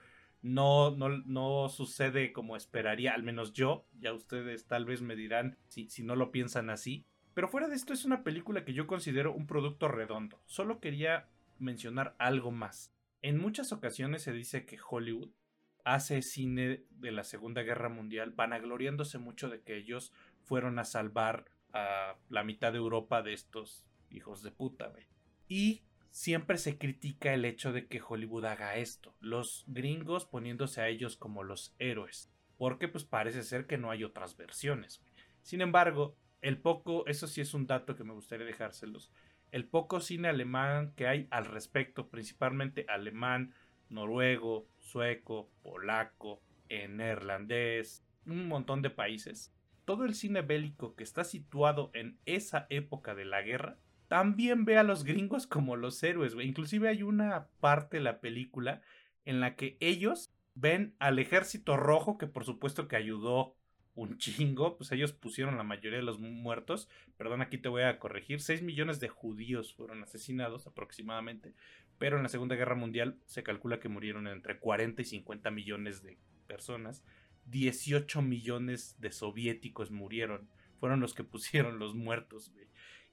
[0.43, 5.59] no, no, no sucede como esperaría, al menos yo, ya ustedes tal vez me dirán
[5.67, 7.05] si, si no lo piensan así.
[7.35, 10.41] Pero fuera de esto es una película que yo considero un producto redondo.
[10.47, 12.95] Solo quería mencionar algo más.
[13.23, 15.31] En muchas ocasiones se dice que Hollywood
[15.87, 21.45] hace cine de la Segunda Guerra Mundial, vanagloriándose mucho de que ellos fueron a salvar
[21.73, 24.93] a la mitad de Europa de estos hijos de puta.
[25.47, 30.89] Y siempre se critica el hecho de que Hollywood haga esto, los gringos poniéndose a
[30.89, 35.05] ellos como los héroes, porque pues parece ser que no hay otras versiones.
[35.43, 39.13] Sin embargo, el poco, eso sí es un dato que me gustaría dejárselos,
[39.53, 43.55] el poco cine alemán que hay al respecto, principalmente alemán,
[43.89, 51.91] noruego, sueco, polaco, neerlandés, un montón de países, todo el cine bélico que está situado
[51.95, 56.89] en esa época de la guerra, también ve a los gringos como los héroes, Inclusive
[56.89, 58.83] hay una parte de la película
[59.25, 63.57] en la que ellos ven al ejército rojo, que por supuesto que ayudó
[63.97, 66.89] un chingo, pues ellos pusieron la mayoría de los muertos.
[67.17, 68.41] Perdón, aquí te voy a corregir.
[68.41, 71.55] 6 millones de judíos fueron asesinados aproximadamente,
[71.99, 76.03] pero en la Segunda Guerra Mundial se calcula que murieron entre 40 y 50 millones
[76.03, 77.05] de personas.
[77.47, 80.49] 18 millones de soviéticos murieron.
[80.79, 82.53] Fueron los que pusieron los muertos,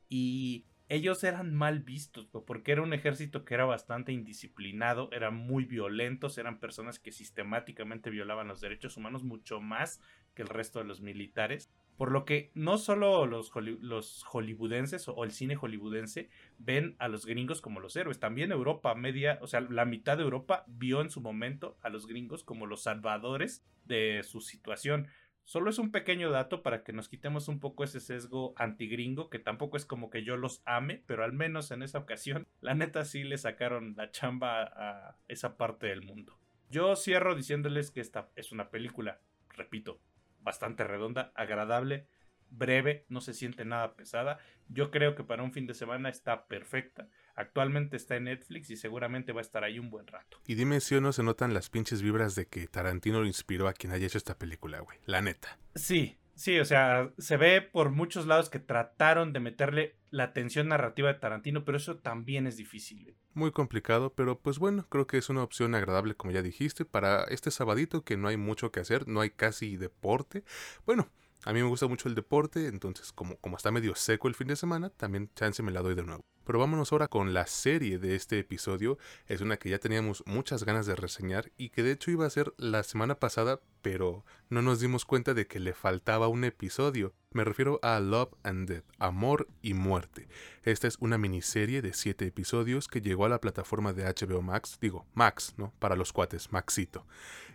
[0.10, 5.66] Y ellos eran mal vistos, porque era un ejército que era bastante indisciplinado, eran muy
[5.66, 10.02] violentos, eran personas que sistemáticamente violaban los derechos humanos mucho más
[10.36, 11.72] que el resto de los militares.
[11.98, 17.62] Por lo que no solo los, hollywoodenses o el cine hollywoodense ven a los gringos
[17.62, 21.22] como los héroes, también Europa media, o sea, la mitad de Europa vio en su
[21.22, 25.08] momento a los gringos como los salvadores de su situación.
[25.46, 29.40] Solo es un pequeño dato para que nos quitemos un poco ese sesgo antigringo, que
[29.40, 33.06] tampoco es como que yo los ame, pero al menos en esa ocasión, la neta
[33.06, 36.40] sí le sacaron la chamba a esa parte del mundo.
[36.70, 40.00] Yo cierro diciéndoles que esta es una película, repito,
[40.44, 42.08] bastante redonda, agradable,
[42.50, 44.38] breve, no se siente nada pesada.
[44.68, 47.08] Yo creo que para un fin de semana está perfecta.
[47.36, 50.40] Actualmente está en Netflix y seguramente va a estar ahí un buen rato.
[50.46, 53.68] Y dime si o no se notan las pinches vibras de que Tarantino lo inspiró
[53.68, 55.00] a quien haya hecho esta película, güey.
[55.06, 55.58] La neta.
[55.76, 60.68] Sí, sí, o sea, se ve por muchos lados que trataron de meterle la tensión
[60.68, 63.16] narrativa de Tarantino, pero eso también es difícil.
[63.34, 67.24] Muy complicado, pero pues bueno, creo que es una opción agradable, como ya dijiste, para
[67.24, 70.44] este sabadito que no hay mucho que hacer, no hay casi deporte.
[70.86, 71.10] Bueno,
[71.46, 74.50] a mí me gusta mucho el deporte, entonces como, como está medio seco el fin
[74.50, 76.24] de semana, también chance me la doy de nuevo.
[76.46, 78.98] Pero vámonos ahora con la serie de este episodio.
[79.28, 82.30] Es una que ya teníamos muchas ganas de reseñar y que de hecho iba a
[82.30, 87.14] ser la semana pasada, pero no nos dimos cuenta de que le faltaba un episodio.
[87.32, 90.28] Me refiero a Love and Death, Amor y Muerte.
[90.64, 94.78] Esta es una miniserie de 7 episodios que llegó a la plataforma de HBO Max,
[94.80, 95.74] digo, Max, ¿no?
[95.80, 97.08] Para los cuates, Maxito.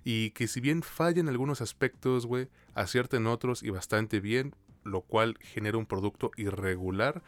[0.02, 4.54] Y que si bien falla en algunos aspectos, güey, acierta en otros y bastante bien,
[4.84, 7.22] lo cual genera un producto irregular,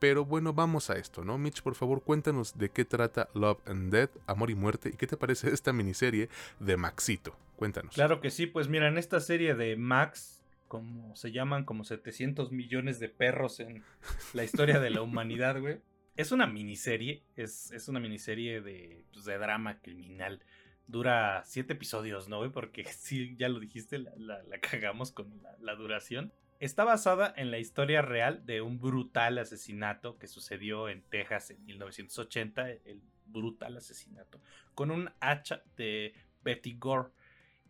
[0.00, 1.38] pero bueno, vamos a esto, ¿no?
[1.38, 5.06] Mitch, por favor, cuéntanos de qué trata Love and Death, Amor y Muerte, y qué
[5.06, 7.36] te parece esta miniserie de Maxito.
[7.54, 7.94] Cuéntanos.
[7.94, 12.50] Claro que sí, pues mira, en esta serie de Max, como se llaman como 700
[12.50, 13.84] millones de perros en
[14.32, 15.80] la historia de la humanidad, güey.
[16.16, 20.42] Es una miniserie, es, es una miniserie de, pues, de drama criminal.
[20.86, 22.50] Dura siete episodios, ¿no, güey?
[22.50, 26.32] Porque sí, ya lo dijiste, la, cagamos con la duración.
[26.60, 31.64] Está basada en la historia real de un brutal asesinato que sucedió en Texas en
[31.64, 34.38] 1980, el brutal asesinato,
[34.74, 37.08] con un hacha de Betty Gore.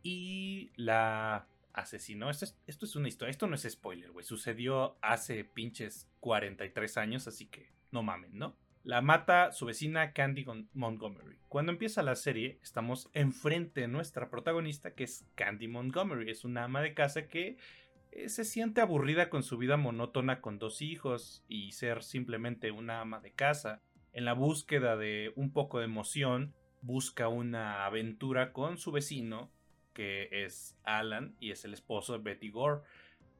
[0.02, 2.30] Y la asesinó.
[2.30, 4.24] Esto es, una historia, esto no es spoiler, güey.
[4.24, 8.56] Sucedió hace pinches 43 años, así que no mamen, ¿no?
[8.82, 11.38] La mata su vecina Candy Montgomery.
[11.48, 16.30] Cuando empieza la serie, estamos enfrente de nuestra protagonista, que es Candy Montgomery.
[16.30, 17.58] Es una ama de casa que
[18.12, 23.00] eh, se siente aburrida con su vida monótona con dos hijos y ser simplemente una
[23.00, 23.82] ama de casa.
[24.12, 29.50] En la búsqueda de un poco de emoción, busca una aventura con su vecino,
[29.92, 32.82] que es Alan y es el esposo de Betty Gore.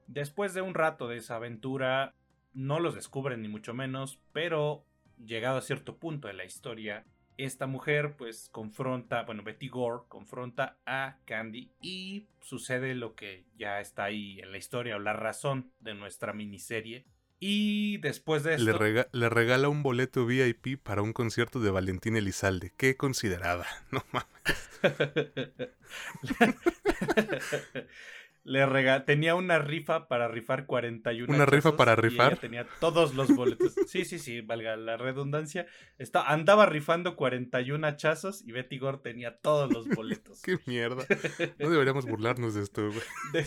[0.07, 2.15] Después de un rato de esa aventura,
[2.53, 4.85] no los descubren ni mucho menos, pero
[5.25, 7.05] llegado a cierto punto de la historia,
[7.45, 13.81] esta mujer pues confronta, bueno, Betty Gore confronta a Candy y sucede lo que ya
[13.81, 17.07] está ahí en la historia o la razón de nuestra miniserie.
[17.39, 18.79] Y después de esto...
[18.79, 22.73] Le, le regala un boleto VIP para un concierto de Valentín Elizalde.
[22.77, 24.81] Qué considerada, no mames.
[28.51, 33.29] le rega tenía una rifa para rifar 41 una rifa para rifar tenía todos los
[33.29, 33.75] boletos.
[33.87, 35.67] Sí sí sí valga la redundancia.
[35.99, 40.43] Está, andaba rifando 41 hachazos y Betty Gore tenía todos los boletos.
[40.43, 41.05] Qué mierda.
[41.61, 43.47] No deberíamos burlarnos de esto güey.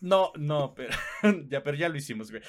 [0.00, 0.94] No no pero
[1.48, 2.42] ya pero ya lo hicimos güey.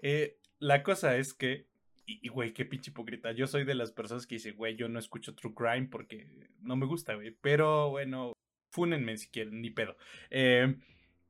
[0.00, 1.70] Eh, la cosa es que
[2.06, 3.30] y, güey, qué pinche hipócrita.
[3.30, 6.26] Yo soy de las personas que dicen, güey, yo no escucho True Crime porque
[6.60, 7.36] no me gusta, güey.
[7.40, 8.32] Pero bueno,
[8.70, 9.96] Fúnenme si quieren, ni pedo.
[10.30, 10.76] Eh,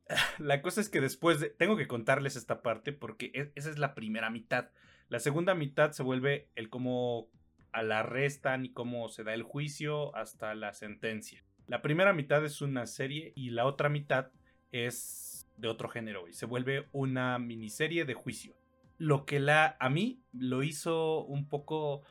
[0.38, 1.50] la cosa es que después de...
[1.50, 4.70] Tengo que contarles esta parte porque e, esa es la primera mitad.
[5.08, 7.28] La segunda mitad se vuelve el cómo
[7.72, 11.44] la arrestan y cómo se da el juicio hasta la sentencia.
[11.66, 14.30] La primera mitad es una serie y la otra mitad
[14.72, 18.54] es de otro género y se vuelve una miniserie de juicio.
[18.98, 22.02] Lo que la a mí lo hizo un poco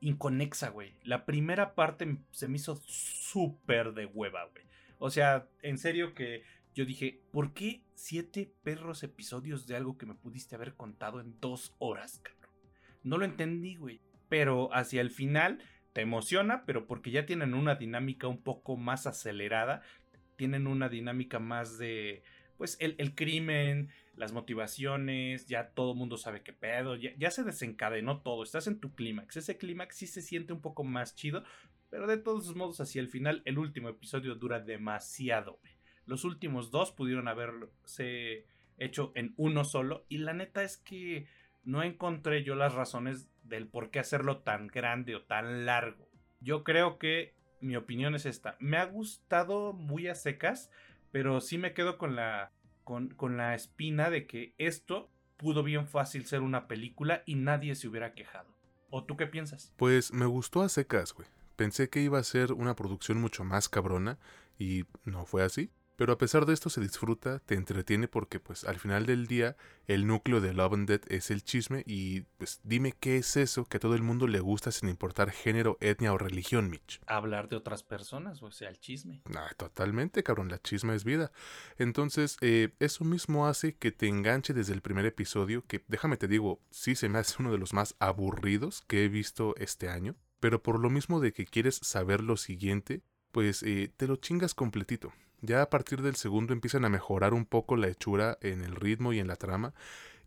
[0.00, 0.94] inconexa, güey.
[1.02, 4.64] La primera parte se me hizo súper de hueva, güey.
[4.98, 6.42] O sea, en serio que
[6.74, 11.38] yo dije, ¿por qué siete perros episodios de algo que me pudiste haber contado en
[11.40, 12.54] dos horas, cabrón?
[13.02, 14.00] No lo entendí, güey.
[14.28, 15.62] Pero hacia el final
[15.92, 19.82] te emociona, pero porque ya tienen una dinámica un poco más acelerada,
[20.36, 22.22] tienen una dinámica más de,
[22.60, 27.42] pues, el, crimen, las motivaciones, ya todo el mundo sabe qué pedo, ya, ya se
[27.42, 31.42] desencadenó todo, estás en tu clímax, ese clímax sí se siente un poco más chido,
[31.88, 35.58] pero de todos modos hacia el final el último episodio dura demasiado,
[36.04, 38.44] Los últimos dos pudieron haberse
[38.76, 41.28] hecho en uno solo y la neta es que
[41.64, 46.10] no encontré yo las razones del por qué hacerlo tan grande o tan largo.
[46.40, 48.58] Yo creo que mi opinión es esta.
[48.60, 50.70] Me ha gustado muy a secas,
[51.10, 52.52] pero sí me quedo con la,
[52.84, 57.74] con, con la espina de que esto pudo bien fácil ser una película y nadie
[57.74, 58.54] se hubiera quejado.
[58.90, 59.72] ¿O tú qué piensas?
[59.76, 61.28] Pues me gustó a secas, güey.
[61.56, 64.18] Pensé que iba a ser una producción mucho más cabrona
[64.58, 65.70] y no fue así.
[66.00, 69.58] Pero a pesar de esto se disfruta, te entretiene porque pues al final del día
[69.86, 73.66] el núcleo de Love and Dead es el chisme y pues dime qué es eso
[73.66, 77.02] que a todo el mundo le gusta sin importar género, etnia o religión, Mitch.
[77.06, 79.20] Hablar de otras personas, o sea, el chisme.
[79.36, 81.32] Ah, totalmente, cabrón, la chisma es vida.
[81.76, 86.28] Entonces, eh, eso mismo hace que te enganche desde el primer episodio, que déjame te
[86.28, 90.16] digo, sí se me hace uno de los más aburridos que he visto este año,
[90.40, 94.54] pero por lo mismo de que quieres saber lo siguiente, pues eh, te lo chingas
[94.54, 95.12] completito.
[95.42, 99.12] Ya a partir del segundo empiezan a mejorar un poco la hechura en el ritmo
[99.12, 99.74] y en la trama.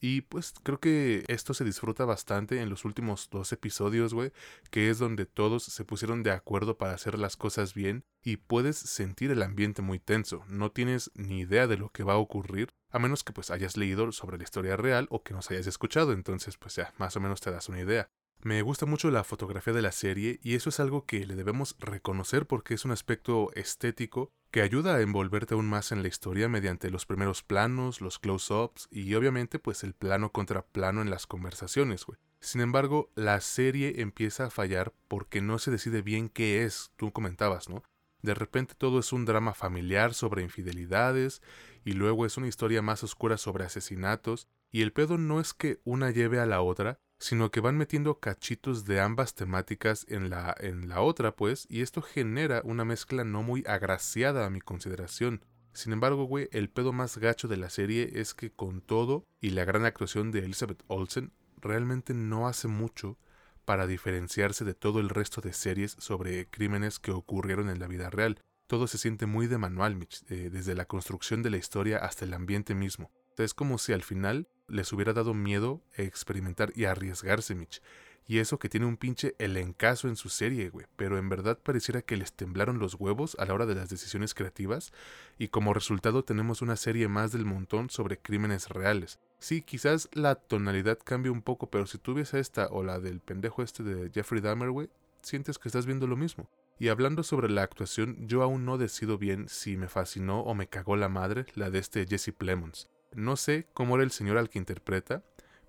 [0.01, 4.33] Y pues creo que esto se disfruta bastante en los últimos dos episodios, güey,
[4.69, 8.75] que es donde todos se pusieron de acuerdo para hacer las cosas bien y puedes
[8.75, 10.43] sentir el ambiente muy tenso.
[10.49, 13.77] No tienes ni idea de lo que va a ocurrir, a menos que pues hayas
[13.77, 17.21] leído sobre la historia real o que nos hayas escuchado, entonces pues ya, más o
[17.21, 18.09] menos te das una idea.
[18.43, 21.77] Me gusta mucho la fotografía de la serie y eso es algo que le debemos
[21.79, 26.49] reconocer porque es un aspecto estético que ayuda a envolverte aún más en la historia
[26.49, 31.25] mediante los primeros planos, los close-ups y obviamente pues el plano contra plano en las
[31.25, 32.19] conversaciones, güey.
[32.41, 37.13] Sin embargo, la serie empieza a fallar porque no se decide bien qué es, tú
[37.13, 37.81] comentabas, ¿no?
[38.23, 41.41] De repente todo es un drama familiar sobre infidelidades
[41.85, 45.79] y luego es una historia más oscura sobre asesinatos y el pedo no es que
[45.85, 50.53] una lleve a la otra, sino que van metiendo cachitos de ambas temáticas en la,
[50.59, 55.39] en la otra, pues, y esto genera una mezcla no muy agraciada a mi consideración.
[55.71, 59.51] Sin embargo, güey, el pedo más gacho de la serie es que con todo y
[59.51, 61.31] la gran actuación de Elizabeth Olsen,
[61.61, 63.17] realmente no hace mucho
[63.63, 68.09] para diferenciarse de todo el resto de series sobre crímenes que ocurrieron en la vida
[68.09, 68.37] real.
[68.67, 72.25] Todo se siente muy de manual, Mitch, eh, desde la construcción de la historia hasta
[72.25, 73.11] el ambiente mismo.
[73.37, 77.81] Es como si al final les hubiera dado miedo experimentar y arriesgarse, Mitch.
[78.25, 80.85] Y eso que tiene un pinche elencazo en su serie, güey.
[80.95, 84.33] Pero en verdad pareciera que les temblaron los huevos a la hora de las decisiones
[84.33, 84.93] creativas.
[85.37, 89.19] Y como resultado tenemos una serie más del montón sobre crímenes reales.
[89.39, 93.61] Sí, quizás la tonalidad cambie un poco, pero si tú esta o la del pendejo
[93.61, 94.89] este de Jeffrey Dahmer, güey,
[95.21, 96.49] sientes que estás viendo lo mismo.
[96.79, 100.67] Y hablando sobre la actuación, yo aún no decido bien si me fascinó o me
[100.67, 102.89] cagó la madre la de este Jesse Plemons.
[103.15, 105.23] No sé cómo era el señor al que interpreta,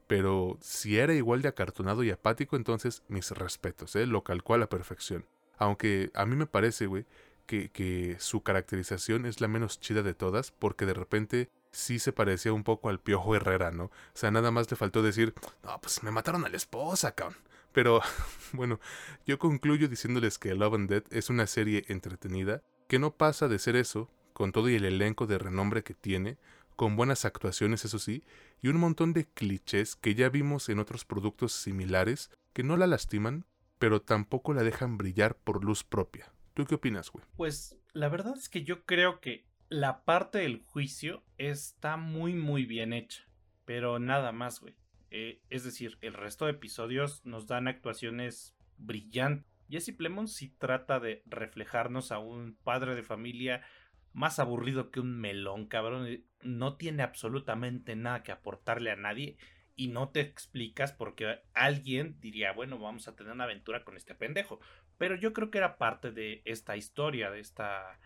[0.06, 4.06] pero si era igual de acartonado y apático, entonces mis respetos, ¿eh?
[4.06, 5.26] lo calcó a la perfección.
[5.56, 7.06] Aunque a mí me parece, güey,
[7.46, 12.12] que, que su caracterización es la menos chida de todas, porque de repente sí se
[12.12, 13.84] parecía un poco al Piojo Herrera, ¿no?
[13.84, 17.38] O sea, nada más le faltó decir, no, pues me mataron a la esposa, cabrón.
[17.72, 18.00] Pero
[18.52, 18.80] bueno,
[19.26, 23.58] yo concluyo diciéndoles que Love and Dead es una serie entretenida, que no pasa de
[23.58, 26.38] ser eso, con todo y el elenco de renombre que tiene,
[26.76, 28.24] con buenas actuaciones, eso sí,
[28.62, 32.86] y un montón de clichés que ya vimos en otros productos similares que no la
[32.86, 33.46] lastiman,
[33.78, 36.32] pero tampoco la dejan brillar por luz propia.
[36.54, 37.24] ¿Tú qué opinas, güey?
[37.36, 42.64] Pues la verdad es que yo creo que la parte del juicio está muy muy
[42.64, 43.24] bien hecha,
[43.64, 44.76] pero nada más, güey.
[45.10, 49.46] Eh, es decir, el resto de episodios nos dan actuaciones brillantes.
[49.68, 53.62] Jesse Plemons sí trata de reflejarnos a un padre de familia
[54.14, 56.24] más aburrido que un melón, cabrón.
[56.40, 59.36] No tiene absolutamente nada que aportarle a nadie
[59.76, 64.14] y no te explicas porque alguien diría, bueno, vamos a tener una aventura con este
[64.14, 64.60] pendejo.
[64.96, 67.98] Pero yo creo que era parte de esta historia, de esta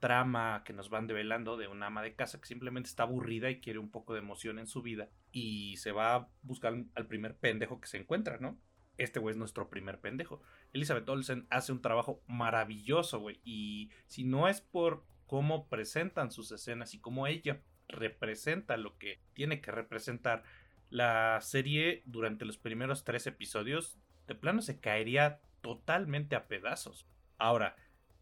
[0.00, 3.60] trama que nos van develando de una ama de casa que simplemente está aburrida y
[3.60, 7.38] quiere un poco de emoción en su vida y se va a buscar al primer
[7.38, 8.58] pendejo que se encuentra, ¿no?
[8.98, 10.42] Este güey es nuestro primer pendejo.
[10.74, 13.40] Elizabeth Olsen hace un trabajo maravilloso, güey.
[13.44, 19.20] Y si no es por cómo presentan sus escenas y cómo ella representa lo que
[19.34, 20.42] tiene que representar,
[20.90, 27.06] la serie durante los primeros tres episodios de plano se caería totalmente a pedazos.
[27.38, 27.76] Ahora,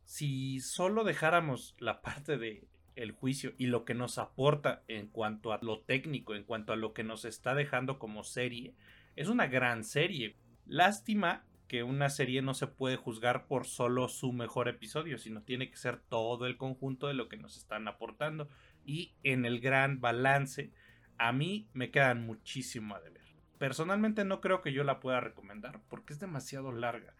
[0.04, 5.52] si solo dejáramos la parte de el juicio y lo que nos aporta en cuanto
[5.52, 8.74] a lo técnico, en cuanto a lo que nos está dejando como serie,
[9.16, 10.36] es una gran serie.
[10.66, 15.70] Lástima que una serie no se puede juzgar por solo su mejor episodio, sino tiene
[15.70, 18.50] que ser todo el conjunto de lo que nos están aportando.
[18.84, 20.70] Y en el gran balance,
[21.16, 23.22] a mí me quedan muchísimo a deber.
[23.56, 27.14] Personalmente no creo que yo la pueda recomendar porque es demasiado larga.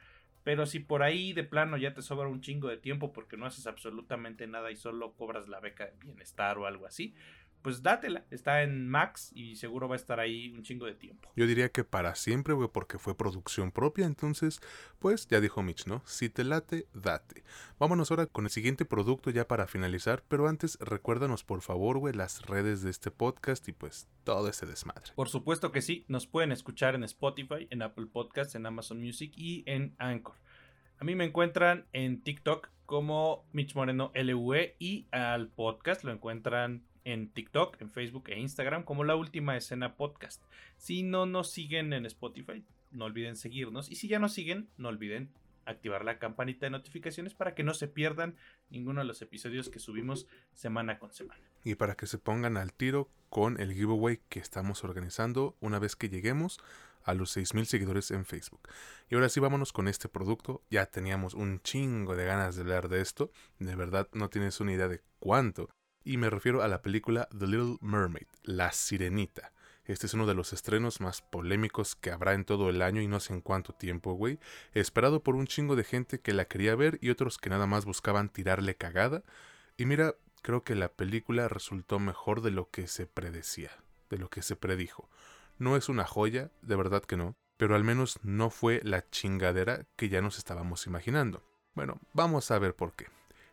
[0.45, 3.47] Pero si por ahí de plano ya te sobra un chingo de tiempo porque no
[3.47, 7.15] haces absolutamente nada y solo cobras la beca de bienestar o algo así,
[7.63, 8.25] pues dátela.
[8.31, 11.31] Está en Max y seguro va a estar ahí un chingo de tiempo.
[11.37, 14.07] Yo diría que para siempre, güey, porque fue producción propia.
[14.07, 14.61] Entonces,
[14.99, 16.03] pues ya dijo Mitch, ¿no?
[16.05, 17.45] Si te late, date.
[17.79, 20.23] Vámonos ahora con el siguiente producto ya para finalizar.
[20.29, 24.67] Pero antes, recuérdanos por favor, güey, las redes de este podcast y pues todo ese
[24.67, 25.13] desmadre.
[25.15, 26.05] Por supuesto que sí.
[26.09, 30.35] Nos pueden escuchar en Spotify, en Apple Podcasts, en Amazon Music y en Anchor.
[30.99, 36.85] A mí me encuentran en TikTok como Mitch Moreno LUE y al podcast lo encuentran
[37.05, 40.43] en TikTok, en Facebook e Instagram como la última escena podcast.
[40.77, 43.91] Si no nos siguen en Spotify, no olviden seguirnos.
[43.91, 45.31] Y si ya nos siguen, no olviden
[45.65, 48.37] activar la campanita de notificaciones para que no se pierdan
[48.71, 51.41] ninguno de los episodios que subimos semana con semana.
[51.65, 55.97] Y para que se pongan al tiro con el giveaway que estamos organizando una vez
[55.97, 56.59] que lleguemos
[57.05, 58.69] a los 6.000 seguidores en Facebook.
[59.09, 60.63] Y ahora sí vámonos con este producto.
[60.71, 63.31] Ya teníamos un chingo de ganas de hablar de esto.
[63.59, 65.69] De verdad no tienes una idea de cuánto
[66.05, 69.53] y me refiero a la película The Little Mermaid, La Sirenita.
[69.85, 73.09] Este es uno de los estrenos más polémicos que habrá en todo el año y
[73.09, 74.39] no sé en cuánto tiempo, güey.
[74.75, 77.85] Esperado por un chingo de gente que la quería ver y otros que nada más
[77.85, 79.25] buscaban tirarle cagada.
[79.77, 83.73] Y mira, creo que la película resultó mejor de lo que se predecía,
[84.09, 85.09] de lo que se predijo.
[85.59, 89.87] No es una joya, de verdad que no, pero al menos no fue la chingadera
[89.97, 91.43] que ya nos estábamos imaginando.
[91.75, 93.07] Bueno, vamos a ver por qué.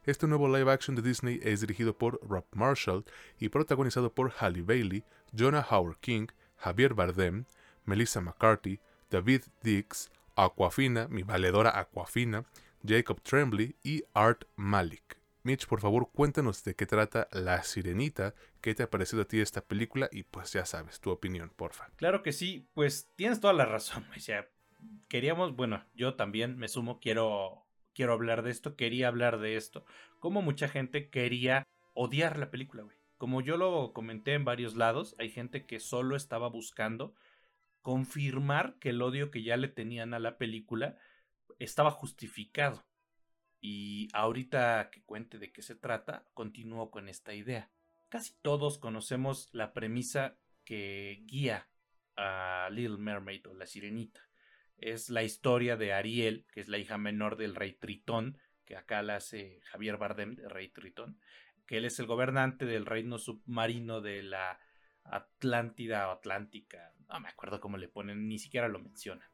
[0.09, 3.05] Este nuevo live action de Disney es dirigido por Rob Marshall
[3.39, 5.03] y protagonizado por Halle Bailey,
[5.37, 6.25] Jonah Howard King,
[6.57, 7.45] Javier Bardem,
[7.85, 8.79] Melissa McCarthy,
[9.11, 12.43] David Dix, Aquafina, mi valedora Aquafina,
[12.83, 15.19] Jacob Tremblay y Art Malik.
[15.43, 19.39] Mitch, por favor, cuéntanos de qué trata La Sirenita, qué te ha parecido a ti
[19.39, 21.87] esta película y pues ya sabes, tu opinión, porfa.
[21.97, 24.49] Claro que sí, pues tienes toda la razón, o sea,
[25.07, 27.68] queríamos, bueno, yo también me sumo, quiero
[27.99, 29.83] quiero hablar de esto, quería hablar de esto.
[30.19, 32.95] Como mucha gente quería odiar la película, güey.
[33.17, 37.13] Como yo lo comenté en varios lados, hay gente que solo estaba buscando
[37.81, 40.95] confirmar que el odio que ya le tenían a la película
[41.57, 42.85] estaba justificado.
[43.59, 47.69] Y ahorita que cuente de qué se trata, continúo con esta idea.
[48.07, 51.67] Casi todos conocemos la premisa que guía
[52.15, 54.28] a Little Mermaid o la Sirenita
[54.81, 59.01] es la historia de Ariel, que es la hija menor del rey Tritón, que acá
[59.01, 61.19] la hace Javier Bardem, el rey Tritón,
[61.65, 64.59] que él es el gobernante del reino submarino de la
[65.03, 69.27] Atlántida o Atlántica, no me acuerdo cómo le ponen, ni siquiera lo mencionan.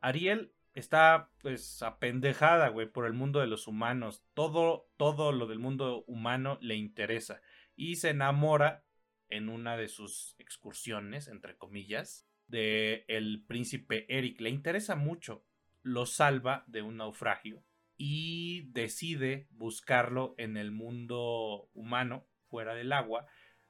[0.00, 4.24] Ariel está pues apendejada, güey, por el mundo de los humanos.
[4.34, 7.42] Todo, todo lo del mundo humano le interesa.
[7.74, 8.84] Y se enamora
[9.28, 14.40] en una de sus excursiones, entre comillas, de el príncipe Eric.
[14.40, 15.44] Le interesa mucho.
[15.82, 17.62] Lo salva de un naufragio
[17.96, 23.26] y decide buscarlo en el mundo humano, fuera del agua,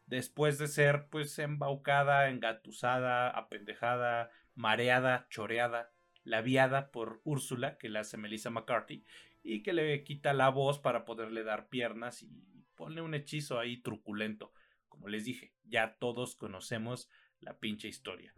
[0.06, 5.92] después de ser pues embaucada, engatusada, apendejada, mareada, choreada,
[6.24, 9.04] labiada por Úrsula, que la hace Melissa McCarthy,
[9.42, 12.28] y que le quita la voz para poderle dar piernas y
[12.74, 14.52] pone un hechizo ahí truculento.
[14.88, 17.08] Como les dije, ya todos conocemos
[17.40, 18.34] la pinche historia.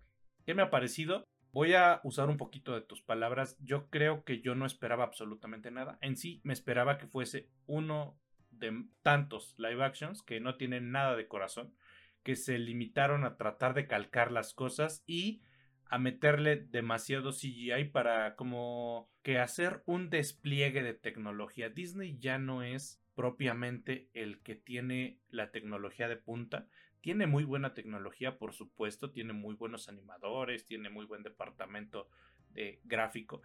[0.46, 1.26] ¿Qué me ha parecido?
[1.52, 3.56] Voy a usar un poquito de tus palabras.
[3.60, 5.98] Yo creo que yo no esperaba absolutamente nada.
[6.00, 8.18] En sí, me esperaba que fuese uno
[8.50, 11.74] de tantos live actions que no tienen nada de corazón,
[12.22, 15.42] que se limitaron a tratar de calcar las cosas y
[15.86, 21.68] a meterle demasiado CGI para como que hacer un despliegue de tecnología.
[21.68, 26.68] Disney ya no es propiamente el que tiene la tecnología de punta,
[27.00, 32.08] tiene muy buena tecnología, por supuesto, tiene muy buenos animadores, tiene muy buen departamento
[32.50, 33.42] de gráfico,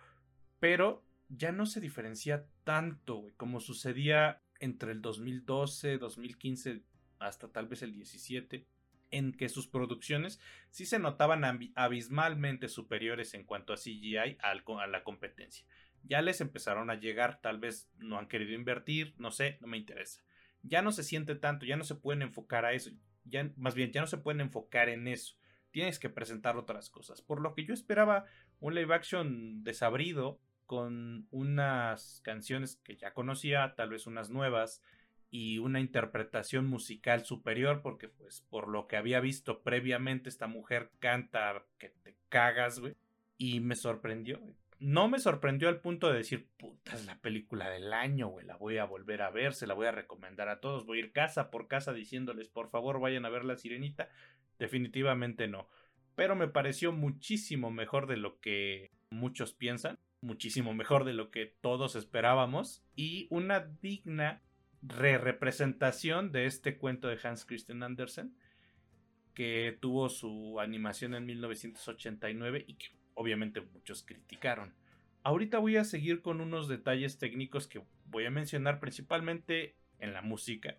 [0.59, 6.83] pero ya no se diferencia tanto, como sucedía entre el 2012, 2015
[7.19, 8.65] hasta tal vez el 17
[9.11, 10.39] en que sus producciones
[10.69, 11.43] sí se notaban
[11.75, 15.65] abismalmente superiores en cuanto a CGI a la competencia.
[16.03, 19.77] Ya les empezaron a llegar, tal vez no han querido invertir, no sé, no me
[19.77, 20.21] interesa.
[20.63, 22.91] Ya no se siente tanto, ya no se pueden enfocar a eso,
[23.25, 25.35] ya, más bien ya no se pueden enfocar en eso.
[25.71, 27.21] Tienes que presentar otras cosas.
[27.21, 28.25] Por lo que yo esperaba
[28.59, 34.81] un live action desabrido con unas canciones que ya conocía, tal vez unas nuevas,
[35.29, 40.91] y una interpretación musical superior, porque pues por lo que había visto previamente esta mujer
[40.99, 42.95] canta que te cagas, güey,
[43.37, 44.39] y me sorprendió,
[44.79, 48.57] No me sorprendió al punto de decir, puta, es la película del año, güey, la
[48.57, 51.11] voy a volver a ver, se la voy a recomendar a todos, voy a ir
[51.13, 54.09] casa por casa diciéndoles, por favor, vayan a ver La Sirenita.
[54.59, 55.69] Definitivamente no.
[56.15, 61.55] Pero me pareció muchísimo mejor de lo que muchos piensan, muchísimo mejor de lo que
[61.61, 64.41] todos esperábamos y una digna
[64.81, 68.35] re-representación de este cuento de Hans Christian Andersen,
[69.33, 74.73] que tuvo su animación en 1989 y que obviamente muchos criticaron.
[75.23, 80.21] Ahorita voy a seguir con unos detalles técnicos que voy a mencionar principalmente en la
[80.21, 80.77] música.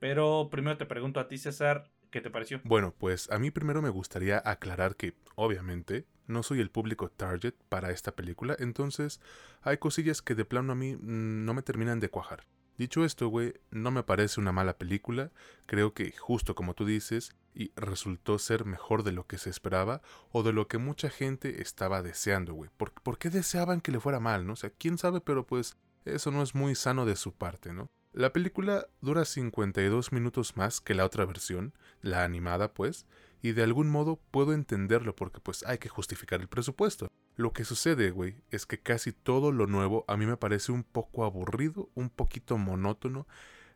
[0.00, 2.60] Pero primero te pregunto a ti, César, ¿qué te pareció?
[2.64, 7.54] Bueno, pues a mí primero me gustaría aclarar que, obviamente, no soy el público target
[7.68, 9.20] para esta película, entonces
[9.60, 12.44] hay cosillas que de plano a mí mm, no me terminan de cuajar.
[12.78, 15.30] Dicho esto, güey, no me parece una mala película.
[15.66, 20.00] Creo que justo como tú dices, y resultó ser mejor de lo que se esperaba
[20.30, 22.70] o de lo que mucha gente estaba deseando, güey.
[22.76, 24.54] ¿Por, ¿Por, qué deseaban que le fuera mal, no?
[24.54, 27.88] O sea, quién sabe, pero pues eso no es muy sano de su parte, ¿no?
[28.12, 33.06] La película dura 52 minutos más que la otra versión, la animada, pues,
[33.40, 37.10] y de algún modo puedo entenderlo porque pues hay que justificar el presupuesto.
[37.34, 40.84] Lo que sucede, güey, es que casi todo lo nuevo a mí me parece un
[40.84, 43.26] poco aburrido, un poquito monótono.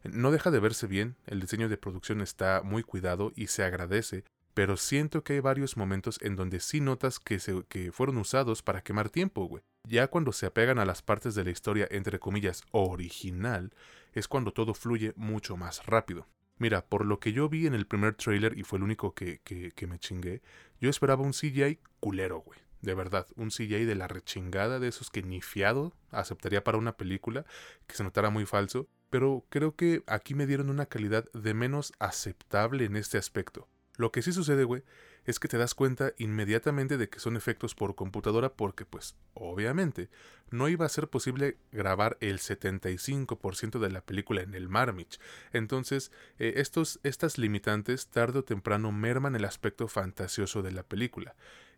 [0.05, 4.25] No deja de verse bien, el diseño de producción está muy cuidado y se agradece,
[4.53, 8.63] pero siento que hay varios momentos en donde sí notas que, se, que fueron usados
[8.63, 9.63] para quemar tiempo, güey.
[9.89, 13.73] Ya cuando se apegan a las partes de la historia entre comillas original,
[14.13, 16.27] es cuando todo fluye mucho más rápido.
[16.59, 19.41] Mira, por lo que yo vi en el primer trailer y fue el único que,
[19.45, 20.43] que, que me chingué,
[20.81, 22.66] yo esperaba un CGI culero, güey.
[22.87, 26.97] De verdad, un CGI de la rechingada de esos que ni fiado aceptaría para una
[26.97, 27.45] película
[27.89, 31.93] que se notara muy falso, pero creo que aquí me dieron una calidad de menos
[31.99, 33.69] aceptable en este aspecto.
[33.97, 34.85] Lo que sí sucede, güey,
[35.25, 40.09] es que te das cuenta inmediatamente de que son efectos por computadora porque, pues, obviamente,
[40.53, 45.19] no iba a ser posible grabar el 75% de la película en el Marmich.
[45.53, 51.35] Entonces, eh, estos, estas limitantes tarde o temprano merman el aspecto fantasioso de la película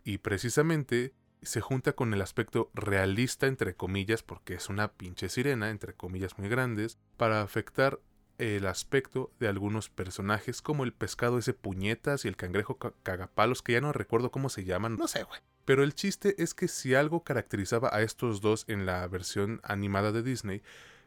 [0.09, 5.69] y precisamente se junta con el aspecto realista entre comillas porque es una pinche sirena
[5.69, 8.01] entre comillas muy grandes para afectar
[8.39, 13.75] el aspecto de algunos personajes como el pescado ese puñetas y el cangrejo cagapalos que
[13.75, 15.41] ya no recuerdo cómo se llaman, no sé, güey.
[15.67, 20.11] Pero el chiste es que si algo caracterizaba a estos dos en la versión animada
[20.11, 20.63] de Disney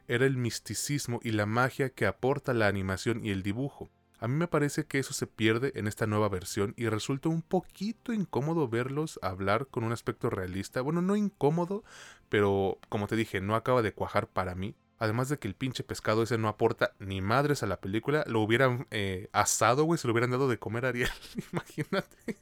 [0.07, 3.89] era el misticismo y la magia que aporta la animación y el dibujo.
[4.21, 7.41] A mí me parece que eso se pierde en esta nueva versión y resulta un
[7.41, 10.81] poquito incómodo verlos hablar con un aspecto realista.
[10.81, 11.83] Bueno, no incómodo,
[12.29, 14.75] pero como te dije, no acaba de cuajar para mí.
[14.99, 18.41] Además de que el pinche pescado ese no aporta ni madres a la película, lo
[18.41, 21.09] hubieran eh, asado, güey, se lo hubieran dado de comer a Ariel,
[21.51, 22.37] imagínate.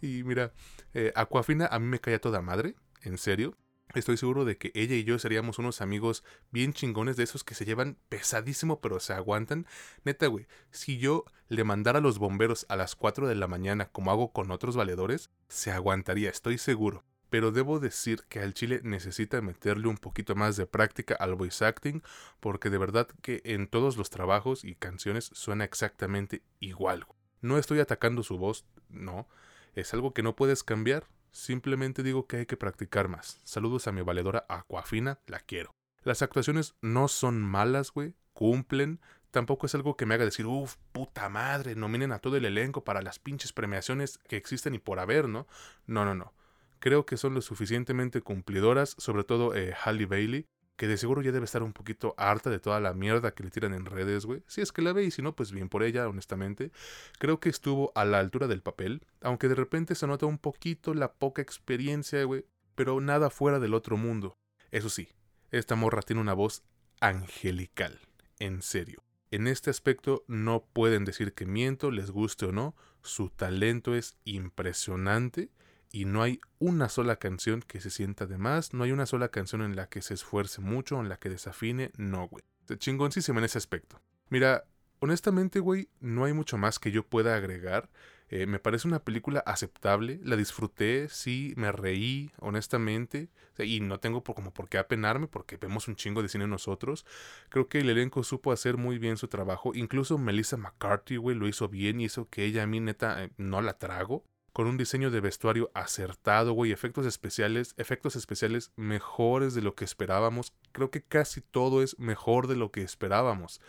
[0.00, 0.52] Y mira,
[0.94, 3.56] eh, Aquafina a mí me cae a toda madre, en serio.
[3.94, 6.22] Estoy seguro de que ella y yo seríamos unos amigos
[6.52, 9.66] bien chingones de esos que se llevan pesadísimo pero se aguantan.
[10.04, 13.86] Neta, güey, si yo le mandara a los bomberos a las 4 de la mañana
[13.86, 17.04] como hago con otros valedores, se aguantaría, estoy seguro.
[17.30, 21.64] Pero debo decir que al chile necesita meterle un poquito más de práctica al voice
[21.64, 22.02] acting
[22.38, 27.06] porque de verdad que en todos los trabajos y canciones suena exactamente igual.
[27.40, 29.28] No estoy atacando su voz, no.
[29.74, 33.40] Es algo que no puedes cambiar, Simplemente digo que hay que practicar más.
[33.44, 35.70] Saludos a mi valedora Aquafina, la quiero.
[36.02, 39.00] Las actuaciones no son malas, güey, cumplen.
[39.30, 42.84] Tampoco es algo que me haga decir, uff, puta madre, nominen a todo el elenco
[42.84, 45.46] para las pinches premiaciones que existen y por haber, ¿no?
[45.86, 46.32] No, no, no.
[46.80, 50.46] Creo que son lo suficientemente cumplidoras, sobre todo eh, Halle Bailey
[50.80, 53.50] que de seguro ya debe estar un poquito harta de toda la mierda que le
[53.50, 54.42] tiran en redes, güey.
[54.46, 56.72] Si es que la ve y si no, pues bien por ella, honestamente.
[57.18, 60.94] Creo que estuvo a la altura del papel, aunque de repente se nota un poquito
[60.94, 64.38] la poca experiencia, güey, pero nada fuera del otro mundo.
[64.70, 65.10] Eso sí,
[65.50, 66.62] esta morra tiene una voz
[67.02, 68.00] angelical,
[68.38, 69.02] en serio.
[69.30, 74.16] En este aspecto no pueden decir que miento, les guste o no, su talento es
[74.24, 75.50] impresionante
[75.92, 79.28] y no hay una sola canción que se sienta de más, no hay una sola
[79.28, 82.44] canción en la que se esfuerce mucho, en la que desafine, no, güey.
[82.78, 84.00] chingoncísima en ese aspecto.
[84.28, 84.64] Mira,
[85.00, 87.90] honestamente, güey, no hay mucho más que yo pueda agregar.
[88.28, 93.28] Eh, me parece una película aceptable, la disfruté, sí, me reí, honestamente,
[93.58, 97.04] y no tengo por, como por qué apenarme porque vemos un chingo de cine nosotros.
[97.48, 101.48] Creo que el elenco supo hacer muy bien su trabajo, incluso Melissa McCarthy, güey, lo
[101.48, 104.24] hizo bien y hizo que ella a mí neta eh, no la trago.
[104.52, 109.84] Con un diseño de vestuario acertado, güey, efectos especiales, efectos especiales mejores de lo que
[109.84, 110.52] esperábamos.
[110.72, 113.60] Creo que casi todo es mejor de lo que esperábamos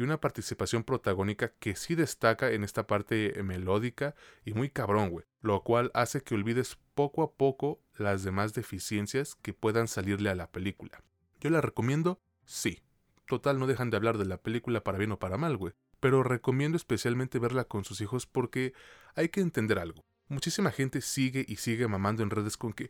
[0.00, 4.14] y una participación protagónica que sí destaca en esta parte melódica
[4.46, 9.34] y muy cabrón, güey, lo cual hace que olvides poco a poco las demás deficiencias
[9.42, 11.02] que puedan salirle a la película.
[11.40, 12.18] ¿Yo la recomiendo?
[12.46, 12.82] Sí.
[13.26, 15.74] Total, no dejan de hablar de la película para bien o para mal, güey.
[16.00, 18.72] Pero recomiendo especialmente verla con sus hijos porque
[19.14, 20.02] hay que entender algo.
[20.30, 22.88] Muchísima gente sigue y sigue mamando en redes con que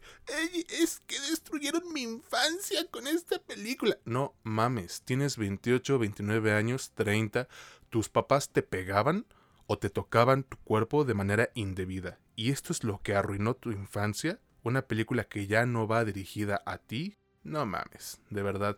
[0.68, 3.97] es que destruyeron mi infancia con esta película.
[4.05, 7.49] No mames, tienes 28, 29 años, 30,
[7.88, 9.24] tus papás te pegaban
[9.66, 12.20] o te tocaban tu cuerpo de manera indebida.
[12.36, 14.38] ¿Y esto es lo que arruinó tu infancia?
[14.62, 17.16] ¿Una película que ya no va dirigida a ti?
[17.43, 18.76] No mames, de verdad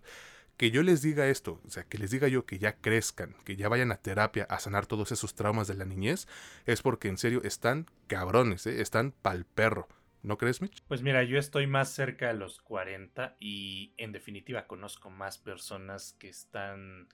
[0.63, 3.57] que yo les diga esto, o sea, que les diga yo que ya crezcan, que
[3.57, 6.29] ya vayan a terapia a sanar todos esos traumas de la niñez,
[6.67, 8.81] es porque en serio están cabrones, ¿eh?
[8.81, 9.89] están pal perro.
[10.23, 10.85] ¿No crees, Mitch?
[10.87, 16.13] Pues mira, yo estoy más cerca de los 40 y en definitiva conozco más personas
[16.21, 17.09] que están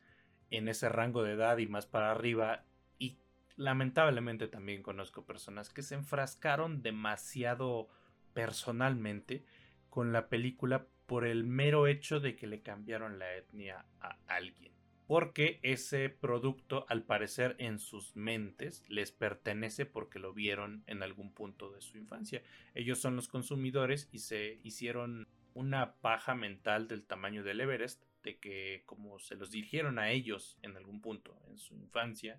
[0.50, 2.66] en ese rango de edad y más para arriba
[2.98, 3.16] y
[3.56, 7.88] lamentablemente también conozco personas que se enfrascaron demasiado
[8.34, 9.46] personalmente
[9.88, 14.72] con la película por el mero hecho de que le cambiaron la etnia a alguien.
[15.06, 21.32] Porque ese producto, al parecer en sus mentes, les pertenece porque lo vieron en algún
[21.32, 22.42] punto de su infancia.
[22.74, 28.36] Ellos son los consumidores y se hicieron una paja mental del tamaño del Everest, de
[28.36, 32.38] que como se los dirigieron a ellos en algún punto en su infancia,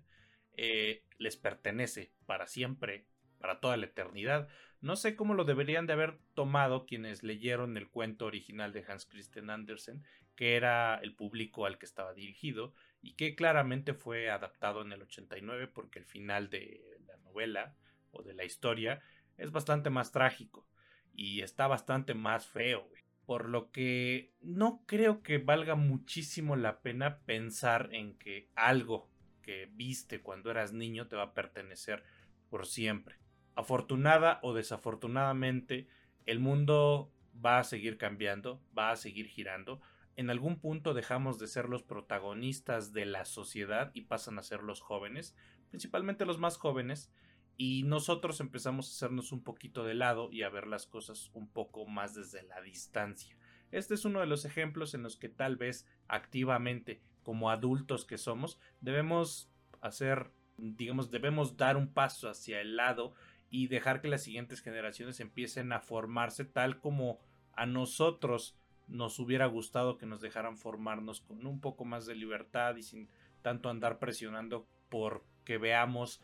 [0.56, 3.04] eh, les pertenece para siempre,
[3.40, 4.48] para toda la eternidad.
[4.80, 9.06] No sé cómo lo deberían de haber tomado quienes leyeron el cuento original de Hans
[9.06, 10.04] Christian Andersen,
[10.36, 12.72] que era el público al que estaba dirigido
[13.02, 17.74] y que claramente fue adaptado en el 89 porque el final de la novela
[18.10, 19.00] o de la historia
[19.36, 20.66] es bastante más trágico
[21.14, 22.88] y está bastante más feo,
[23.26, 29.08] Por lo que no creo que valga muchísimo la pena pensar en que algo
[29.42, 32.02] que viste cuando eras niño te va a pertenecer
[32.48, 33.19] por siempre
[33.60, 35.88] afortunada o desafortunadamente,
[36.26, 37.12] el mundo
[37.44, 39.80] va a seguir cambiando, va a seguir girando.
[40.16, 44.62] En algún punto dejamos de ser los protagonistas de la sociedad y pasan a ser
[44.62, 45.34] los jóvenes,
[45.70, 47.10] principalmente los más jóvenes,
[47.56, 51.48] y nosotros empezamos a hacernos un poquito de lado y a ver las cosas un
[51.48, 53.36] poco más desde la distancia.
[53.70, 58.18] Este es uno de los ejemplos en los que tal vez activamente, como adultos que
[58.18, 59.50] somos, debemos
[59.80, 63.14] hacer, digamos, debemos dar un paso hacia el lado
[63.50, 67.18] y dejar que las siguientes generaciones empiecen a formarse tal como
[67.52, 72.76] a nosotros nos hubiera gustado que nos dejaran formarnos con un poco más de libertad
[72.76, 73.08] y sin
[73.42, 76.22] tanto andar presionando por que veamos,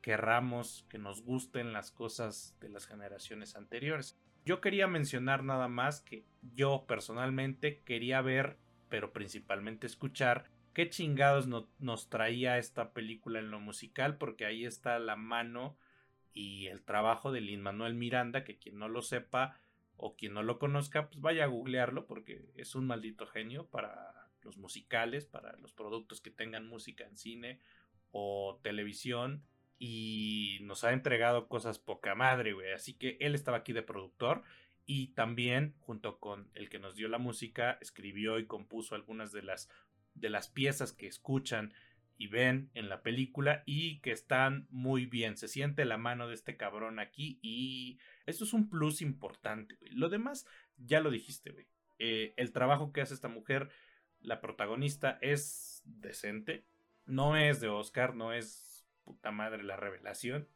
[0.00, 4.18] querramos, que nos gusten las cosas de las generaciones anteriores.
[4.44, 8.58] Yo quería mencionar nada más que yo personalmente quería ver,
[8.88, 11.48] pero principalmente escuchar, qué chingados
[11.78, 15.76] nos traía esta película en lo musical, porque ahí está la mano
[16.32, 19.60] y el trabajo de Lin Manuel Miranda, que quien no lo sepa
[19.96, 24.28] o quien no lo conozca, pues vaya a googlearlo porque es un maldito genio para
[24.42, 27.60] los musicales, para los productos que tengan música en cine
[28.10, 29.44] o televisión
[29.78, 32.72] y nos ha entregado cosas poca madre, güey.
[32.72, 34.42] Así que él estaba aquí de productor
[34.86, 39.42] y también junto con el que nos dio la música escribió y compuso algunas de
[39.42, 39.68] las
[40.14, 41.72] de las piezas que escuchan
[42.16, 45.36] y ven en la película y que están muy bien.
[45.36, 50.08] Se siente la mano de este cabrón aquí y eso es un plus importante, Lo
[50.08, 50.46] demás,
[50.76, 51.66] ya lo dijiste, güey.
[51.98, 53.70] Eh, el trabajo que hace esta mujer,
[54.20, 56.66] la protagonista, es decente.
[57.04, 60.48] No es de Oscar, no es puta madre la revelación,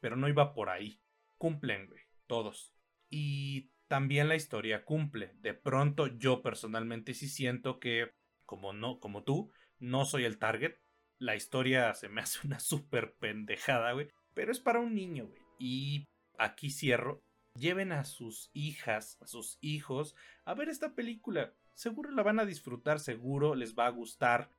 [0.00, 1.00] pero no iba por ahí.
[1.38, 2.74] Cumplen, güey, todos.
[3.08, 5.32] Y también la historia cumple.
[5.36, 10.76] De pronto yo personalmente sí siento que, como no, como tú, no soy el target
[11.24, 14.08] la historia se me hace una súper pendejada, güey.
[14.34, 15.42] Pero es para un niño, güey.
[15.58, 16.04] Y
[16.38, 17.22] aquí cierro.
[17.56, 21.54] Lleven a sus hijas, a sus hijos, a ver esta película.
[21.74, 24.50] Seguro la van a disfrutar, seguro les va a gustar.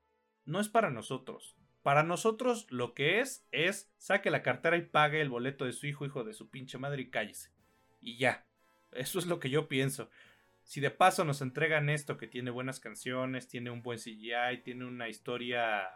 [0.46, 1.58] No es para nosotros.
[1.84, 5.88] Para nosotros lo que es es saque la cartera y pague el boleto de su
[5.88, 7.52] hijo, hijo de su pinche madre y cállese.
[8.00, 8.46] Y ya.
[8.94, 10.10] Eso es lo que yo pienso.
[10.64, 14.86] si de paso nos entregan esto que tiene buenas canciones, tiene un buen CGI, tiene
[14.86, 15.90] una historia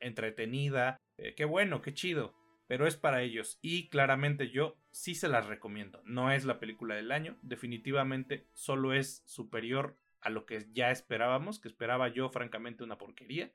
[0.00, 2.34] entretenida, eh, qué bueno, qué chido,
[2.66, 6.02] pero es para ellos y claramente yo sí se las recomiendo.
[6.04, 11.60] No es la película del año, definitivamente solo es superior a lo que ya esperábamos,
[11.60, 13.52] que esperaba yo francamente una porquería.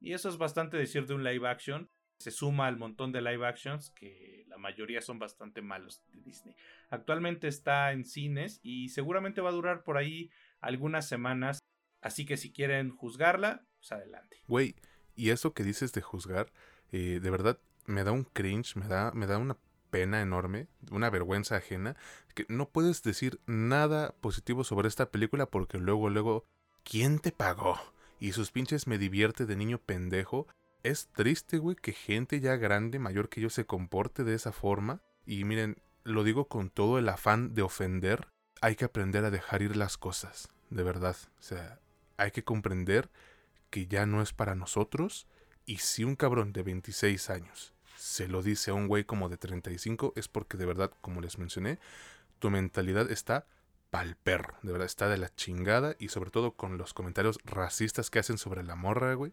[0.00, 1.88] Y eso es bastante decir de un live action.
[2.18, 6.54] Se suma al montón de live actions que la mayoría son bastante malos de Disney.
[6.90, 10.30] Actualmente está en cines y seguramente va a durar por ahí
[10.60, 11.60] algunas semanas.
[12.00, 14.42] Así que si quieren juzgarla, pues adelante.
[14.46, 14.74] Güey,
[15.16, 16.52] y eso que dices de juzgar,
[16.90, 19.56] eh, de verdad me da un cringe, me da, me da una
[19.90, 21.96] pena enorme, una vergüenza ajena,
[22.34, 26.44] que no puedes decir nada positivo sobre esta película porque luego, luego,
[26.82, 27.78] ¿quién te pagó?
[28.18, 30.46] Y sus pinches me divierte de niño pendejo.
[30.82, 35.02] Es triste, güey, que gente ya grande, mayor que yo, se comporte de esa forma.
[35.26, 38.28] Y miren, lo digo con todo el afán de ofender.
[38.60, 41.16] Hay que aprender a dejar ir las cosas, de verdad.
[41.38, 41.80] O sea,
[42.16, 43.10] hay que comprender
[43.72, 45.26] que ya no es para nosotros.
[45.64, 49.38] Y si un cabrón de 26 años se lo dice a un güey como de
[49.38, 51.78] 35, es porque de verdad, como les mencioné,
[52.38, 53.46] tu mentalidad está
[53.90, 58.10] pal perro, de verdad está de la chingada y sobre todo con los comentarios racistas
[58.10, 59.32] que hacen sobre la morra, güey.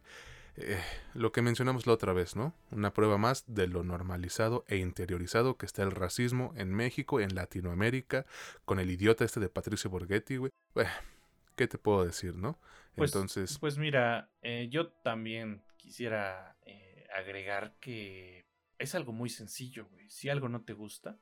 [0.56, 0.82] Eh,
[1.14, 2.54] lo que mencionamos la otra vez, ¿no?
[2.72, 7.36] Una prueba más de lo normalizado e interiorizado que está el racismo en México, en
[7.36, 8.26] Latinoamérica,
[8.66, 10.52] con el idiota este de Patricio Borghetti, güey.
[11.60, 12.58] ¿Qué te puedo decir, no?
[12.96, 13.58] Pues, Entonces.
[13.60, 18.48] Pues mira, eh, yo también quisiera eh, agregar que
[18.78, 20.10] es algo muy sencillo, güey.
[20.10, 21.20] Si algo no te gusta,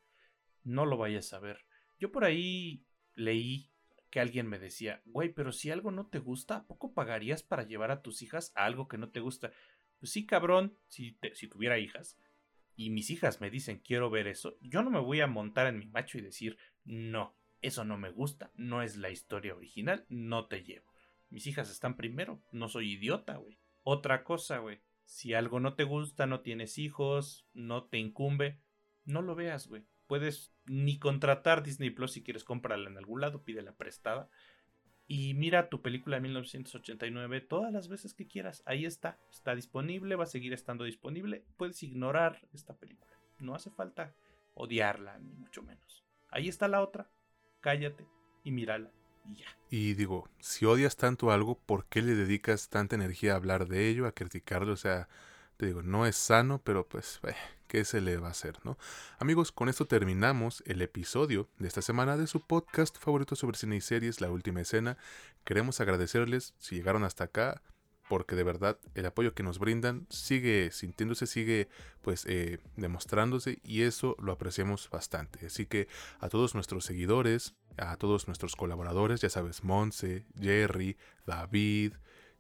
[0.64, 1.66] no lo vayas a ver.
[1.98, 2.86] Yo por ahí
[3.16, 3.72] leí
[4.12, 7.64] que alguien me decía, güey, pero si algo no te gusta, ¿a poco pagarías para
[7.64, 9.52] llevar a tus hijas a algo que no te gusta?
[9.98, 12.16] Pues sí, cabrón, si, si tuviera hijas
[12.76, 15.80] y mis hijas me dicen quiero ver eso, yo no me voy a montar en
[15.80, 17.36] mi macho y decir, no,
[17.68, 20.92] eso no me gusta, no es la historia original, no te llevo.
[21.30, 23.60] Mis hijas están primero, no soy idiota, güey.
[23.84, 28.60] Otra cosa, güey, si algo no te gusta, no tienes hijos, no te incumbe,
[29.06, 29.86] no lo veas, güey.
[30.06, 34.30] Puedes ni contratar Disney Plus si quieres comprarla en algún lado, pídela prestada.
[35.08, 38.64] Y mira tu película de 1989 todas las veces que quieras.
[38.66, 41.46] Ahí está, está disponible, va a seguir estando disponible.
[41.56, 43.18] Puedes ignorar esta película.
[43.40, 44.14] No hace falta
[44.54, 46.04] odiarla, ni mucho menos.
[46.30, 47.10] Ahí está la otra.
[47.62, 48.06] Cállate
[48.44, 48.92] y mírala
[49.26, 49.46] y ya.
[49.70, 53.90] Y digo, si odias tanto algo, ¿por qué le dedicas tanta energía a hablar de
[53.90, 54.74] ello, a criticarlo?
[54.74, 55.10] O sea,
[55.58, 57.36] te digo, no es sano, pero pues, eh,
[57.68, 58.78] ¿qué se le va a hacer, no?
[59.20, 63.76] Amigos, con esto terminamos el episodio de esta semana de su podcast favorito sobre cine
[63.76, 64.98] y series, La Última Escena.
[65.44, 67.62] Queremos agradecerles si llegaron hasta acá
[68.08, 71.68] porque de verdad el apoyo que nos brindan sigue sintiéndose, sigue
[72.02, 75.46] pues eh, demostrándose y eso lo apreciamos bastante.
[75.46, 75.88] Así que
[76.20, 81.94] a todos nuestros seguidores, a todos nuestros colaboradores, ya sabes, Monse, Jerry, David,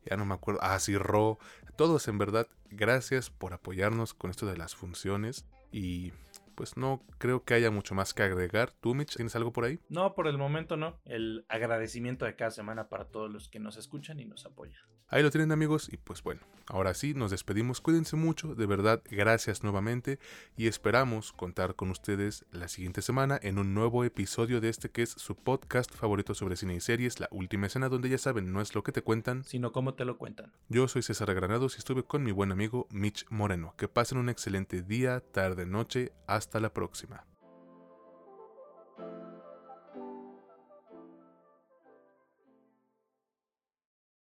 [0.05, 1.37] ya no me acuerdo, ah, sí, Ro,
[1.75, 6.13] todos en verdad, gracias por apoyarnos con esto de las funciones y
[6.55, 8.71] pues no creo que haya mucho más que agregar.
[8.81, 9.79] ¿Tú, Mitch, tienes algo por ahí?
[9.89, 10.99] No, por el momento no.
[11.05, 14.81] El agradecimiento de cada semana para todos los que nos escuchan y nos apoyan.
[15.09, 17.79] Ahí lo tienen amigos y pues bueno, ahora sí, nos despedimos.
[17.79, 20.19] Cuídense mucho, de verdad, gracias nuevamente
[20.57, 25.03] y esperamos contar con ustedes la siguiente semana en un nuevo episodio de este que
[25.03, 28.59] es su podcast favorito sobre cine y series, La Última Escena, donde ya saben, no
[28.59, 30.51] es lo que te cuentan, sino cómo te lo cuentan.
[30.67, 33.75] Yo soy César Granados y estuve con mi buen amigo Mitch Moreno.
[33.77, 36.11] Que pasen un excelente día, tarde, noche.
[36.27, 37.25] Hasta la próxima.